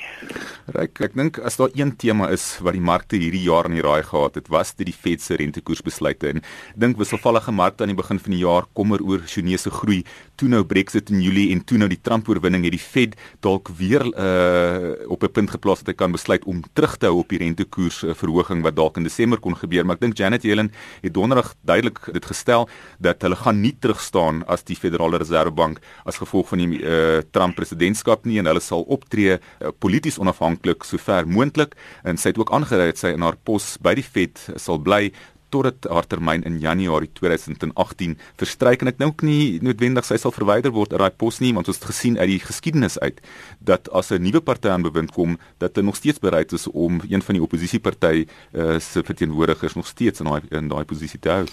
Ryk, 0.75 0.99
ek 1.07 1.15
dink 1.15 1.37
as 1.45 1.57
daar 1.59 1.71
een 1.77 1.93
tema 1.95 2.27
is 2.33 2.43
wat 2.65 2.75
die 2.75 2.83
markte 2.83 3.19
hierdie 3.21 3.43
jaar 3.45 3.69
in 3.69 3.77
die 3.77 3.83
raai 3.85 4.03
gehad 4.03 4.35
het, 4.39 4.49
was 4.51 4.73
dit 4.75 4.89
die 4.89 4.95
Fed 4.95 5.21
se 5.21 5.37
rentekoersbesluite. 5.39 6.33
En 6.33 6.41
dink 6.75 6.97
wisselvallige 6.99 7.53
markte 7.55 7.85
aan 7.85 7.93
die 7.93 7.97
begin 7.97 8.19
van 8.19 8.35
die 8.35 8.41
jaar 8.41 8.67
kommer 8.73 9.03
oor 9.05 9.23
Chinese 9.29 9.71
groei, 9.71 10.01
toe 10.35 10.49
nou 10.51 10.63
Brexit 10.67 11.11
in 11.13 11.21
Julie 11.23 11.51
en 11.53 11.63
toe 11.63 11.77
nou 11.79 11.89
die 11.91 12.01
Trump 12.01 12.27
oorwinning 12.29 12.65
het 12.67 12.75
die 12.75 12.81
Fed 12.81 13.15
dalk 13.45 13.71
weer 13.77 14.03
uh 14.05 14.93
op 15.05 15.23
'n 15.23 15.31
punt 15.31 15.51
geplaas 15.51 15.79
dat 15.79 15.87
hy 15.87 15.93
kan 15.93 16.11
besluit 16.11 16.43
om 16.45 16.63
terug 16.73 16.97
te 16.97 17.05
hou 17.05 17.19
op 17.19 17.29
die 17.29 17.37
rentekoers 17.37 18.03
verhoging 18.17 18.63
wat 18.63 18.75
dalk 18.75 18.97
in 18.97 19.03
Desember 19.03 19.39
kon 19.39 19.55
gebeur, 19.55 19.85
maar 19.85 19.95
ek 19.95 20.01
dink 20.01 20.17
Janet 20.17 20.43
Yellen 20.43 20.71
het 21.01 21.13
donderdag 21.13 21.53
duidelik 21.61 21.99
dit 22.11 22.25
gestel 22.25 22.67
dat 22.99 23.21
hulle 23.21 23.35
gaan 23.35 23.61
nie 23.61 23.75
terugstaan 23.79 24.43
as 24.47 24.63
die 24.63 24.75
Federale 24.75 25.17
Reservebank 25.17 25.79
as 26.05 26.17
gevolg 26.17 26.47
van 26.47 26.57
die 26.57 26.81
uh 26.81 27.21
Trump 27.31 27.59
presidentskap 27.85 28.25
nie 28.25 28.39
en 28.41 28.49
hulle 28.49 28.63
sal 28.63 28.85
optree 28.89 29.37
uh, 29.37 29.71
polities 29.79 30.19
onafhanklik 30.19 30.83
sover 30.83 31.27
moontlik 31.27 31.75
en 32.03 32.17
sy 32.17 32.33
het 32.33 32.41
ook 32.41 32.51
aangedui 32.53 32.91
dat 32.91 32.99
sy 33.01 33.13
in 33.15 33.23
haar 33.25 33.37
pos 33.45 33.77
by 33.81 33.95
die 33.95 34.05
Fed 34.05 34.41
sal 34.57 34.79
bly 34.79 35.11
totdat 35.53 35.85
haar 35.87 36.07
termyn 36.09 36.43
in 36.43 36.57
Januarie 36.59 37.11
2018 37.15 38.17
verstryk 38.39 38.81
en 38.81 38.91
ek 38.91 38.97
dink 38.99 39.21
nie 39.23 39.61
noodwendig 39.63 40.05
sy 40.07 40.17
sal 40.19 40.33
verwyder 40.33 40.73
word 40.73 40.95
uit 40.95 40.99
daai 40.99 41.13
pos 41.13 41.39
nie 41.39 41.53
want 41.55 41.69
ons 41.69 41.79
het 41.79 41.87
gesien 41.91 42.17
uit 42.17 42.27
die 42.33 42.41
geskiedenis 42.41 42.97
uit 42.99 43.21
dat 43.61 43.87
as 43.93 44.11
'n 44.11 44.23
nuwe 44.25 44.41
party 44.41 44.69
aan 44.69 44.83
bewind 44.83 45.13
kom 45.13 45.37
dat 45.59 45.75
hulle 45.75 45.85
nog 45.85 45.95
steeds 45.95 46.19
bereid 46.19 46.51
is 46.51 46.67
om 46.67 46.99
een 47.07 47.21
van 47.21 47.35
die 47.35 47.43
oppositieparty 47.43 48.25
uh, 48.25 48.79
se 48.79 49.03
verteenwoordigers 49.03 49.75
nog 49.75 49.87
steeds 49.87 50.19
in 50.19 50.25
daai 50.25 50.41
in 50.51 50.67
daai 50.67 50.83
posisie 50.83 51.19
te 51.19 51.29
hou. 51.29 51.45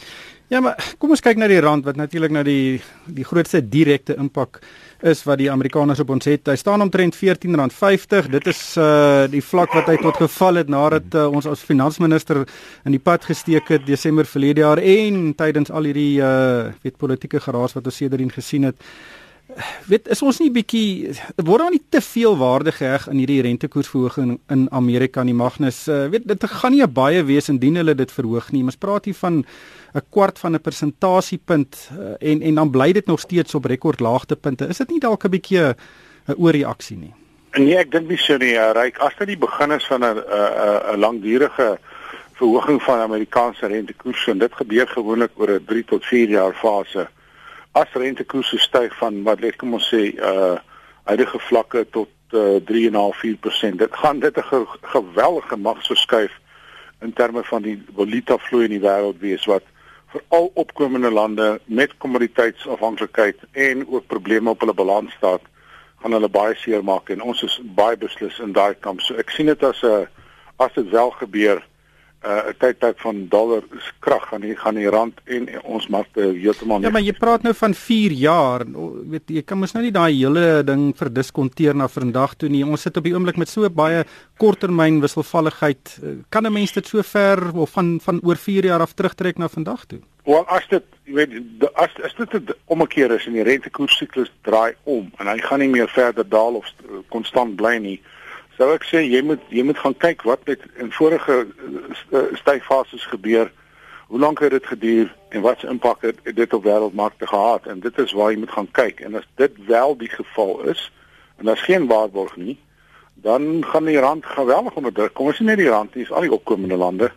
Ja, 0.52 0.60
maar 0.60 0.76
kom 1.00 1.14
ons 1.14 1.22
kyk 1.24 1.38
na 1.40 1.46
die 1.48 1.62
rand 1.64 1.86
wat 1.88 1.96
natuurlik 1.96 2.32
nou 2.34 2.42
die 2.44 2.80
die 3.16 3.24
grootste 3.24 3.62
direkte 3.64 4.18
impak 4.20 4.58
is 5.08 5.22
wat 5.24 5.40
die 5.40 5.48
Amerikaners 5.48 6.02
op 6.04 6.10
ons 6.12 6.28
het. 6.28 6.44
Hy 6.44 6.58
staan 6.60 6.84
omtrent 6.84 7.16
R14.50. 7.16 8.28
Dit 8.34 8.50
is 8.52 8.60
uh 8.76 9.24
die 9.32 9.40
vlak 9.40 9.72
wat 9.72 9.88
hy 9.88 9.96
tot 10.02 10.20
geval 10.20 10.60
het 10.60 10.68
nadat 10.68 11.16
uh, 11.16 11.24
ons 11.32 11.48
as 11.48 11.64
finansminister 11.64 12.42
in 12.84 12.92
die 12.92 13.00
pad 13.00 13.24
gesteek 13.30 13.72
het 13.72 13.88
Desember 13.88 14.28
verlede 14.28 14.60
jaar 14.60 14.82
en 14.82 15.32
tydens 15.40 15.72
al 15.72 15.88
hierdie 15.88 16.20
uh 16.20 16.68
weet 16.84 17.00
politieke 17.00 17.40
geraas 17.40 17.72
wat 17.78 17.88
ons 17.88 18.02
sedertdien 18.04 18.36
gesien 18.36 18.68
het. 18.68 18.76
Weet 19.86 20.08
is 20.14 20.22
ons 20.22 20.38
nie 20.40 20.50
bietjie 20.52 21.12
word 21.36 21.62
daar 21.62 21.72
nie 21.74 21.82
te 21.92 22.00
veel 22.04 22.36
waarde 22.38 22.72
geheg 22.72 23.08
aan 23.08 23.20
hierdie 23.20 23.42
rentekoersverhoging 23.44 24.36
in 24.52 24.66
Amerika 24.72 25.22
nie 25.22 25.36
Magnus. 25.36 25.84
Uh, 25.88 26.06
weet 26.12 26.26
dit 26.28 26.46
gaan 26.48 26.72
nie 26.72 26.86
baie 26.86 27.22
wees 27.28 27.50
indien 27.52 27.76
hulle 27.80 27.94
dit 27.98 28.12
verhoog 28.12 28.50
nie. 28.52 28.62
Ons 28.64 28.80
praat 28.80 29.04
hier 29.04 29.18
van 29.18 29.44
'n 29.94 30.04
kwart 30.10 30.38
van 30.38 30.54
'n 30.54 30.60
persentasiepunt 30.60 31.90
uh, 31.92 32.14
en 32.20 32.42
en 32.42 32.54
dan 32.54 32.70
bly 32.70 32.92
dit 32.92 33.06
nog 33.06 33.20
steeds 33.20 33.54
op 33.54 33.64
rekordlaagtepunte. 33.64 34.68
Is 34.68 34.78
dit 34.78 34.90
nie 34.90 35.00
dalk 35.00 35.24
'n 35.24 35.30
bietjie 35.30 35.58
'n 35.58 35.74
oorreaksie 36.36 36.96
nie? 36.96 37.14
Nee, 37.58 37.76
ek 37.76 37.90
dink 37.90 38.08
nie 38.08 38.18
so 38.18 38.36
nie. 38.36 38.56
Ryk 38.56 38.98
as 38.98 39.12
dit 39.18 39.26
die 39.26 39.36
begin 39.36 39.72
is 39.72 39.86
van 39.86 40.04
'n 40.04 40.16
'n 40.16 40.98
langdurige 40.98 41.78
verhoging 42.32 42.82
van 42.82 42.98
Amerikaanse 42.98 43.66
rentekoerse 43.66 44.30
en 44.30 44.38
dit 44.38 44.52
gebeur 44.52 44.88
gewoonlik 44.88 45.30
oor 45.34 45.50
'n 45.50 45.64
3 45.66 45.84
tot 45.84 46.04
4 46.04 46.28
jaar 46.28 46.54
fase. 46.54 47.08
As 47.72 47.92
rentekoerse 47.92 48.58
styg 48.58 48.96
van 49.00 49.22
wat 49.22 49.40
net 49.40 49.56
kom 49.56 49.74
ons 49.74 49.88
sê 49.88 50.12
uh 50.18 50.58
huidige 51.02 51.38
vlakke 51.48 51.80
tot 51.90 52.08
uh, 52.30 52.60
3.5-4%, 52.62 53.78
dit 53.80 53.96
gaan 54.02 54.20
dit 54.22 54.36
'n 54.36 54.66
geweldige 54.82 55.56
magsverskuif 55.56 56.30
in 57.00 57.12
terme 57.12 57.42
van 57.44 57.62
die 57.62 57.82
valuta 57.96 58.38
vloei 58.38 58.64
in 58.64 58.76
die 58.76 58.86
wêreld 58.88 59.18
wees 59.18 59.44
wat 59.44 59.62
veral 60.12 60.50
opkomende 60.54 61.10
lande 61.10 61.60
met 61.64 61.96
kommoditeitsafhanklikheid 61.96 63.36
en 63.52 63.88
ook 63.88 64.06
probleme 64.06 64.50
op 64.50 64.60
hulle 64.60 64.74
balans 64.74 65.12
staat 65.12 65.42
gaan 66.02 66.12
hulle 66.12 66.28
baie 66.28 66.54
seer 66.54 66.84
maak 66.84 67.10
en 67.10 67.22
ons 67.22 67.42
is 67.42 67.60
baie 67.78 67.96
beslis 67.96 68.38
in 68.38 68.52
daai 68.52 68.74
kamp. 68.80 69.00
So 69.00 69.14
ek 69.14 69.30
sien 69.30 69.46
dit 69.46 69.62
as 69.62 69.82
'n 69.82 70.08
as 70.56 70.72
dit 70.74 70.88
wel 70.90 71.10
gebeur 71.10 71.62
uh, 72.24 72.50
'n 72.50 72.56
tydperk 72.58 72.98
van 73.00 73.26
dollar 73.28 73.62
krag 74.00 74.28
gaan 74.28 74.42
hier 74.42 74.58
gaan 74.58 74.74
die 74.74 74.90
rand 74.90 75.20
en 75.24 75.48
ons 75.62 75.88
markte 75.88 76.20
heeltemal 76.20 76.82
Ja, 76.82 76.90
maar 76.90 77.02
jy 77.02 77.12
praat 77.12 77.42
nou 77.42 77.54
van 77.54 77.74
4 77.74 78.12
jaar. 78.12 78.64
Weet 79.10 79.26
jy, 79.26 79.42
kan 79.42 79.58
mos 79.58 79.74
nou 79.74 79.82
nie 79.84 79.94
daai 79.94 80.12
hele 80.12 80.62
ding 80.64 80.92
verdiskonteer 80.96 81.74
na 81.74 81.88
vandag 81.88 82.34
toe 82.34 82.48
nie. 82.48 82.64
Ons 82.64 82.82
sit 82.82 82.96
op 82.96 83.04
die 83.04 83.14
oomblik 83.14 83.36
met 83.36 83.48
so 83.48 83.68
baie 83.70 84.04
korttermyn 84.38 85.00
wisselvalligheid. 85.00 85.98
Kan 86.30 86.46
'n 86.46 86.52
mens 86.52 86.72
dit 86.72 86.86
so 86.86 87.02
ver 87.02 87.52
of 87.54 87.70
van 87.70 88.00
van 88.00 88.20
oor 88.22 88.36
4 88.36 88.64
jaar 88.64 88.80
af 88.80 88.94
terugtrek 88.94 89.38
na 89.38 89.48
vandag 89.48 89.86
toe? 89.86 90.00
Wel, 90.24 90.44
as 90.46 90.66
dit, 90.68 90.84
jy 91.04 91.14
weet, 91.14 91.32
as 91.74 91.90
as 92.06 92.14
dit 92.14 92.34
'n 92.34 92.54
omkeer 92.66 93.10
is 93.10 93.26
en 93.26 93.32
die 93.32 93.42
rentekoersiklus 93.42 94.30
draai 94.42 94.74
om 94.84 95.10
en 95.18 95.26
hy 95.26 95.38
gaan 95.38 95.58
nie 95.58 95.68
meer 95.68 95.88
verder 95.88 96.28
daal 96.28 96.54
of 96.54 96.66
konstant 97.08 97.56
bly 97.56 97.76
nie, 97.76 98.00
sou 98.62 98.70
ek 98.76 98.84
sê 98.86 99.02
jy 99.02 99.22
moet 99.26 99.42
jy 99.50 99.64
moet 99.66 99.80
gaan 99.82 99.96
kyk 100.04 100.22
wat 100.28 100.44
met 100.46 100.62
in 100.78 100.92
vorige 100.94 101.42
eh, 102.14 102.30
stygfases 102.38 103.04
gebeur. 103.10 103.50
Hoe 104.12 104.20
lank 104.20 104.42
het 104.44 104.52
dit 104.54 104.66
geduur 104.66 105.08
en 105.32 105.40
wat 105.42 105.60
se 105.60 105.70
impak 105.72 106.04
het 106.06 106.20
dit 106.36 106.54
op 106.54 106.66
wêreldmarkte 106.66 107.26
gehad? 107.26 107.66
En 107.66 107.80
dit 107.80 107.98
is 107.98 108.12
waar 108.12 108.30
jy 108.30 108.38
moet 108.38 108.52
gaan 108.52 108.68
kyk. 108.70 109.00
En 109.00 109.16
as 109.18 109.26
dit 109.40 109.56
wel 109.66 109.96
die 109.96 110.10
geval 110.12 110.60
is 110.74 110.90
en 111.40 111.48
daar's 111.48 111.64
geen 111.64 111.88
waarborg 111.88 112.36
nie, 112.36 112.58
dan 113.14 113.64
gaan 113.66 113.88
die 113.88 113.98
rand 113.98 114.26
geweldig 114.26 114.74
onder 114.78 114.92
druk. 114.92 115.14
Kom 115.14 115.32
ons 115.32 115.40
sien 115.40 115.48
net 115.50 115.58
die 115.58 115.70
rand, 115.72 115.94
dis 115.96 116.12
al 116.12 116.28
die 116.28 116.34
opkomende 116.34 116.78
lande. 116.78 117.10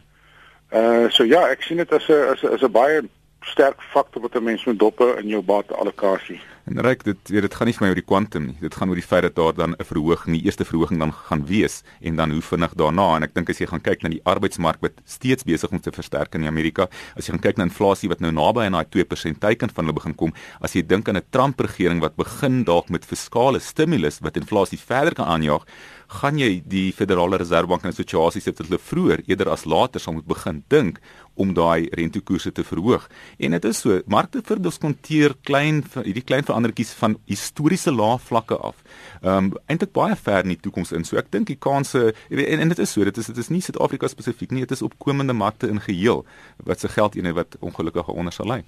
Uh 0.74 1.12
so 1.14 1.28
ja, 1.28 1.46
ek 1.52 1.62
sien 1.62 1.78
dit 1.78 1.92
as 1.94 2.10
'n 2.10 2.34
as 2.34 2.64
'n 2.64 2.72
baie 2.72 3.04
sterk 3.46 3.82
faktor 3.94 4.22
wat 4.22 4.36
'n 4.36 4.44
mens 4.44 4.66
moet 4.66 4.80
dop 4.80 5.02
in 5.02 5.28
jou 5.28 5.42
bate 5.42 5.76
allocasie. 5.76 6.42
En 6.66 6.82
reik 6.82 7.04
dit 7.06 7.30
weet 7.30 7.44
dit 7.46 7.56
gaan 7.56 7.70
nie 7.70 7.76
vir 7.78 7.84
my 7.86 7.90
oor 7.92 8.00
die 8.00 8.08
kwantum 8.10 8.46
nie. 8.48 8.56
Dit 8.58 8.74
gaan 8.74 8.90
oor 8.90 8.98
die 8.98 9.06
feit 9.06 9.22
dat 9.28 9.36
daar 9.38 9.54
dan 9.54 9.76
'n 9.78 9.86
verhoging, 9.86 10.34
die 10.38 10.46
eerste 10.46 10.66
verhoging 10.66 11.00
dan 11.00 11.14
gaan 11.14 11.46
wees 11.46 11.84
en 12.02 12.16
dan 12.16 12.32
hoe 12.32 12.42
vinnig 12.42 12.74
daarna 12.74 13.16
en 13.16 13.24
ek 13.24 13.36
dink 13.36 13.50
as 13.50 13.60
jy 13.60 13.68
gaan 13.68 13.82
kyk 13.82 14.02
na 14.02 14.10
die 14.10 14.22
arbeidsmark 14.26 14.82
wat 14.82 14.94
steeds 15.06 15.44
besig 15.44 15.72
om 15.72 15.80
te 15.80 15.92
versterk 15.92 16.34
in 16.36 16.48
Amerika, 16.48 16.90
as 17.16 17.28
jy 17.28 17.34
gaan 17.34 17.42
kyk 17.42 17.58
na 17.58 17.64
inflasie 17.64 18.10
wat 18.10 18.20
nou 18.20 18.32
naby 18.32 18.66
aan 18.66 18.72
daai 18.72 18.86
2% 18.90 19.40
teiken 19.40 19.70
van 19.70 19.86
hulle 19.86 19.94
begin 19.94 20.16
kom, 20.16 20.34
as 20.62 20.74
jy 20.74 20.82
dink 20.82 21.08
aan 21.08 21.18
'n 21.18 21.30
Trump 21.30 21.60
regering 21.60 22.00
wat 22.02 22.16
begin 22.16 22.64
dalk 22.64 22.90
met 22.90 23.06
fiskale 23.06 23.60
stimulus 23.60 24.20
wat 24.22 24.38
inflasie 24.38 24.80
verder 24.80 25.14
kan 25.14 25.28
aanjaag, 25.28 25.66
gaan 26.08 26.38
jy 26.38 26.62
die 26.66 26.92
Federale 26.94 27.38
Reservebank 27.38 27.84
in 27.84 27.90
'n 27.90 27.94
situasie 27.94 28.42
sit 28.42 28.58
dat 28.58 28.68
hulle 28.68 28.80
vroeër 28.80 29.22
eerder 29.28 29.50
as 29.50 29.66
later 29.66 30.00
sal 30.00 30.14
moet 30.14 30.28
begin 30.28 30.64
dink 30.68 31.00
om 31.36 31.54
daai 31.54 31.88
rentekoerse 31.92 32.52
te 32.52 32.64
verhoog. 32.64 33.08
En 33.38 33.52
dit 33.52 33.66
is 33.66 33.80
so, 33.80 34.02
markte 34.08 34.42
verdiskonteer 34.42 35.36
klein 35.44 35.84
hierdie 36.04 36.24
klein 36.24 36.44
verandertjies 36.44 36.94
van 36.94 37.18
historiese 37.26 37.92
lae 37.92 38.18
vlakke 38.20 38.58
af. 38.58 38.76
Ehm 39.22 39.38
um, 39.38 39.54
eintlik 39.68 39.92
baie 39.92 40.16
ver 40.16 40.44
in 40.44 40.54
die 40.54 40.60
toekoms 40.60 40.92
in. 40.92 41.04
So 41.04 41.18
ek 41.18 41.32
dink 41.32 41.48
die 41.48 41.60
kanse 41.60 42.14
en 42.30 42.60
en 42.60 42.70
dit 42.70 42.80
is 42.80 42.92
so, 42.92 43.04
dit 43.04 43.18
is 43.18 43.26
dit 43.26 43.38
is 43.38 43.50
nie 43.50 43.62
Suid-Afrika 43.62 44.08
spesifiek 44.08 44.52
nie, 44.52 44.66
dit 44.66 44.72
is 44.72 44.82
opkomende 44.82 45.34
markte 45.34 45.68
in 45.68 45.82
geheel 45.82 46.26
wat 46.64 46.80
se 46.80 46.88
geld 46.88 47.16
eenheid 47.16 47.36
wat 47.36 47.58
ongelukkig 47.60 48.08
onder 48.08 48.34
sal 48.34 48.48
lê. 48.48 48.64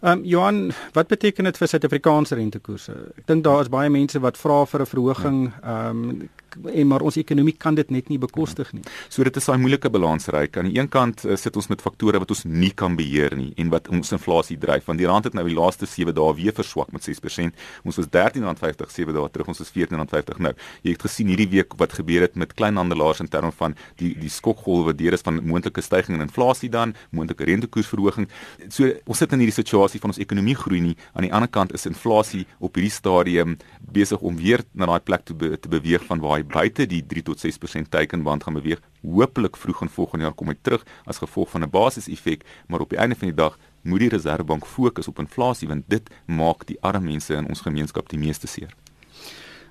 Ehm 0.00 0.18
um, 0.18 0.24
Johan, 0.24 0.72
wat 0.92 1.08
beteken 1.08 1.44
dit 1.44 1.56
vir 1.56 1.68
Suid-Afrikaanse 1.68 2.34
rentekoerse? 2.34 2.92
Ek 3.16 3.26
dink 3.26 3.44
daar 3.44 3.62
is 3.64 3.72
baie 3.72 3.90
mense 3.90 4.20
wat 4.20 4.36
vra 4.36 4.64
vir 4.66 4.80
'n 4.82 4.86
verhoging. 4.86 5.52
Ehm 5.62 6.04
um, 6.04 6.28
en 6.64 6.86
maar 6.88 7.04
ons 7.06 7.16
ekonomie 7.20 7.54
kan 7.58 7.76
dit 7.76 7.90
net 7.90 8.08
nie 8.08 8.18
bekostig 8.18 8.72
nie. 8.72 8.82
So 9.12 9.24
dit 9.26 9.36
is 9.36 9.48
daai 9.48 9.58
moeilike 9.60 9.90
balansryk. 9.92 10.56
Aan 10.56 10.70
die 10.70 10.78
een 10.78 10.88
kant 10.88 11.24
uh, 11.24 11.36
sit 11.36 11.56
ons 11.56 11.68
met 11.68 11.82
faktore 11.82 12.20
wat 12.22 12.32
ons 12.32 12.44
nie 12.44 12.72
kan 12.76 12.96
beheer 12.96 13.36
nie 13.36 13.52
en 13.60 13.70
wat 13.72 13.90
ons 13.92 14.12
inflasie 14.16 14.58
dryf. 14.58 14.86
Want 14.86 14.98
die 15.02 15.08
rand 15.08 15.28
het 15.28 15.34
nou 15.34 15.44
die 15.46 15.56
laaste 15.56 15.86
7 15.86 16.14
dae 16.16 16.34
weer 16.38 16.54
verswak 16.56 16.92
met 16.92 17.06
6%. 17.06 17.66
Ons 17.84 18.00
was 18.00 18.08
R13.50 18.08 18.94
7 18.96 19.16
dae 19.16 19.28
terug, 19.32 19.50
ons 19.52 19.60
is 19.60 19.72
R14.50 19.74 20.40
nou. 20.46 20.54
Jy 20.82 20.96
het 20.96 21.06
gesien 21.06 21.32
hierdie 21.32 21.48
week 21.52 21.76
wat 21.80 21.96
gebeur 21.98 22.26
het 22.26 22.36
met 22.36 22.54
kleinhandelaars 22.54 23.20
in 23.24 23.28
terme 23.28 23.52
van 23.52 23.76
die 24.00 24.14
die 24.16 24.32
skokgolwe 24.32 24.94
deur 24.96 25.12
is 25.12 25.24
van 25.26 25.42
moontlike 25.44 25.82
stygings 25.84 26.16
in 26.16 26.24
inflasie 26.24 26.70
dan, 26.72 26.94
moontlike 27.10 27.44
rentekoersverhoging. 27.44 28.30
So 28.72 28.88
ons 29.04 29.18
sit 29.20 29.32
in 29.32 29.44
hierdie 29.44 29.54
situasie 29.54 29.85
van 29.94 30.10
ons 30.10 30.18
ekonomie 30.18 30.54
groei 30.54 30.80
nie. 30.80 30.96
Aan 31.14 31.22
die 31.22 31.32
ander 31.32 31.48
kant 31.48 31.72
is 31.72 31.86
inflasie 31.86 32.46
op 32.58 32.74
hierdie 32.74 32.90
stadium 32.90 33.56
besig 33.92 34.20
om 34.20 34.36
weer 34.36 34.64
na 34.72 34.86
daai 34.86 35.00
plek 35.00 35.24
toe 35.24 35.36
be, 35.36 35.56
te 35.58 35.68
beweeg 35.68 36.04
van 36.04 36.20
waar 36.20 36.38
hy 36.38 36.44
buite 36.44 36.86
die 36.86 37.02
3 37.06 37.22
tot 37.22 37.38
6% 37.38 37.88
teikenband 37.90 38.44
gaan 38.44 38.54
beweeg. 38.54 38.80
Hoopelik 39.02 39.56
vroeg 39.56 39.82
in 39.82 39.88
volgende 39.88 40.24
jaar 40.24 40.34
kom 40.34 40.48
hy 40.48 40.56
terug 40.62 40.84
as 41.06 41.18
gevolg 41.18 41.50
van 41.50 41.62
'n 41.62 41.70
basiseffek, 41.70 42.44
maar 42.68 42.80
op 42.80 42.90
die 42.90 42.98
einde 42.98 43.14
van 43.14 43.28
die 43.28 43.36
dag 43.36 43.58
moet 43.82 44.00
die 44.00 44.08
Reserwebank 44.08 44.66
fokus 44.66 45.08
op 45.08 45.18
inflasie 45.18 45.68
want 45.68 45.84
dit 45.88 46.10
maak 46.26 46.66
die 46.66 46.78
arme 46.80 47.04
mense 47.06 47.34
in 47.34 47.46
ons 47.46 47.60
gemeenskap 47.60 48.08
die 48.08 48.18
meeste 48.18 48.46
seer. 48.46 48.74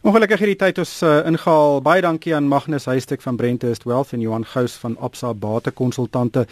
Ongelukkig 0.06 0.40
hierdie 0.40 0.60
tyd 0.62 0.78
ons 0.78 0.92
uh, 1.02 1.24
ingehaal. 1.26 1.80
Baie 1.82 2.02
dankie 2.06 2.36
aan 2.38 2.46
Magnus 2.46 2.86
Huystek 2.86 3.24
van 3.26 3.36
Brentest 3.36 3.88
Wealth 3.90 4.14
en 4.14 4.22
Johan 4.22 4.46
Gous 4.46 4.76
van 4.78 4.98
Absa 5.02 5.34
Bate 5.34 5.72
Konsultante 5.72 6.46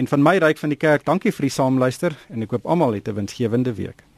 en 0.00 0.06
van 0.08 0.22
my 0.24 0.38
ryk 0.40 0.58
van 0.58 0.72
die 0.72 0.80
kerk. 0.80 1.04
Dankie 1.04 1.32
vir 1.36 1.44
die 1.44 1.52
saamluister 1.52 2.16
en 2.32 2.46
ek 2.46 2.54
hoop 2.56 2.68
almal 2.72 2.96
het 2.96 3.08
'n 3.08 3.18
winsgewende 3.20 3.74
week. 3.76 4.09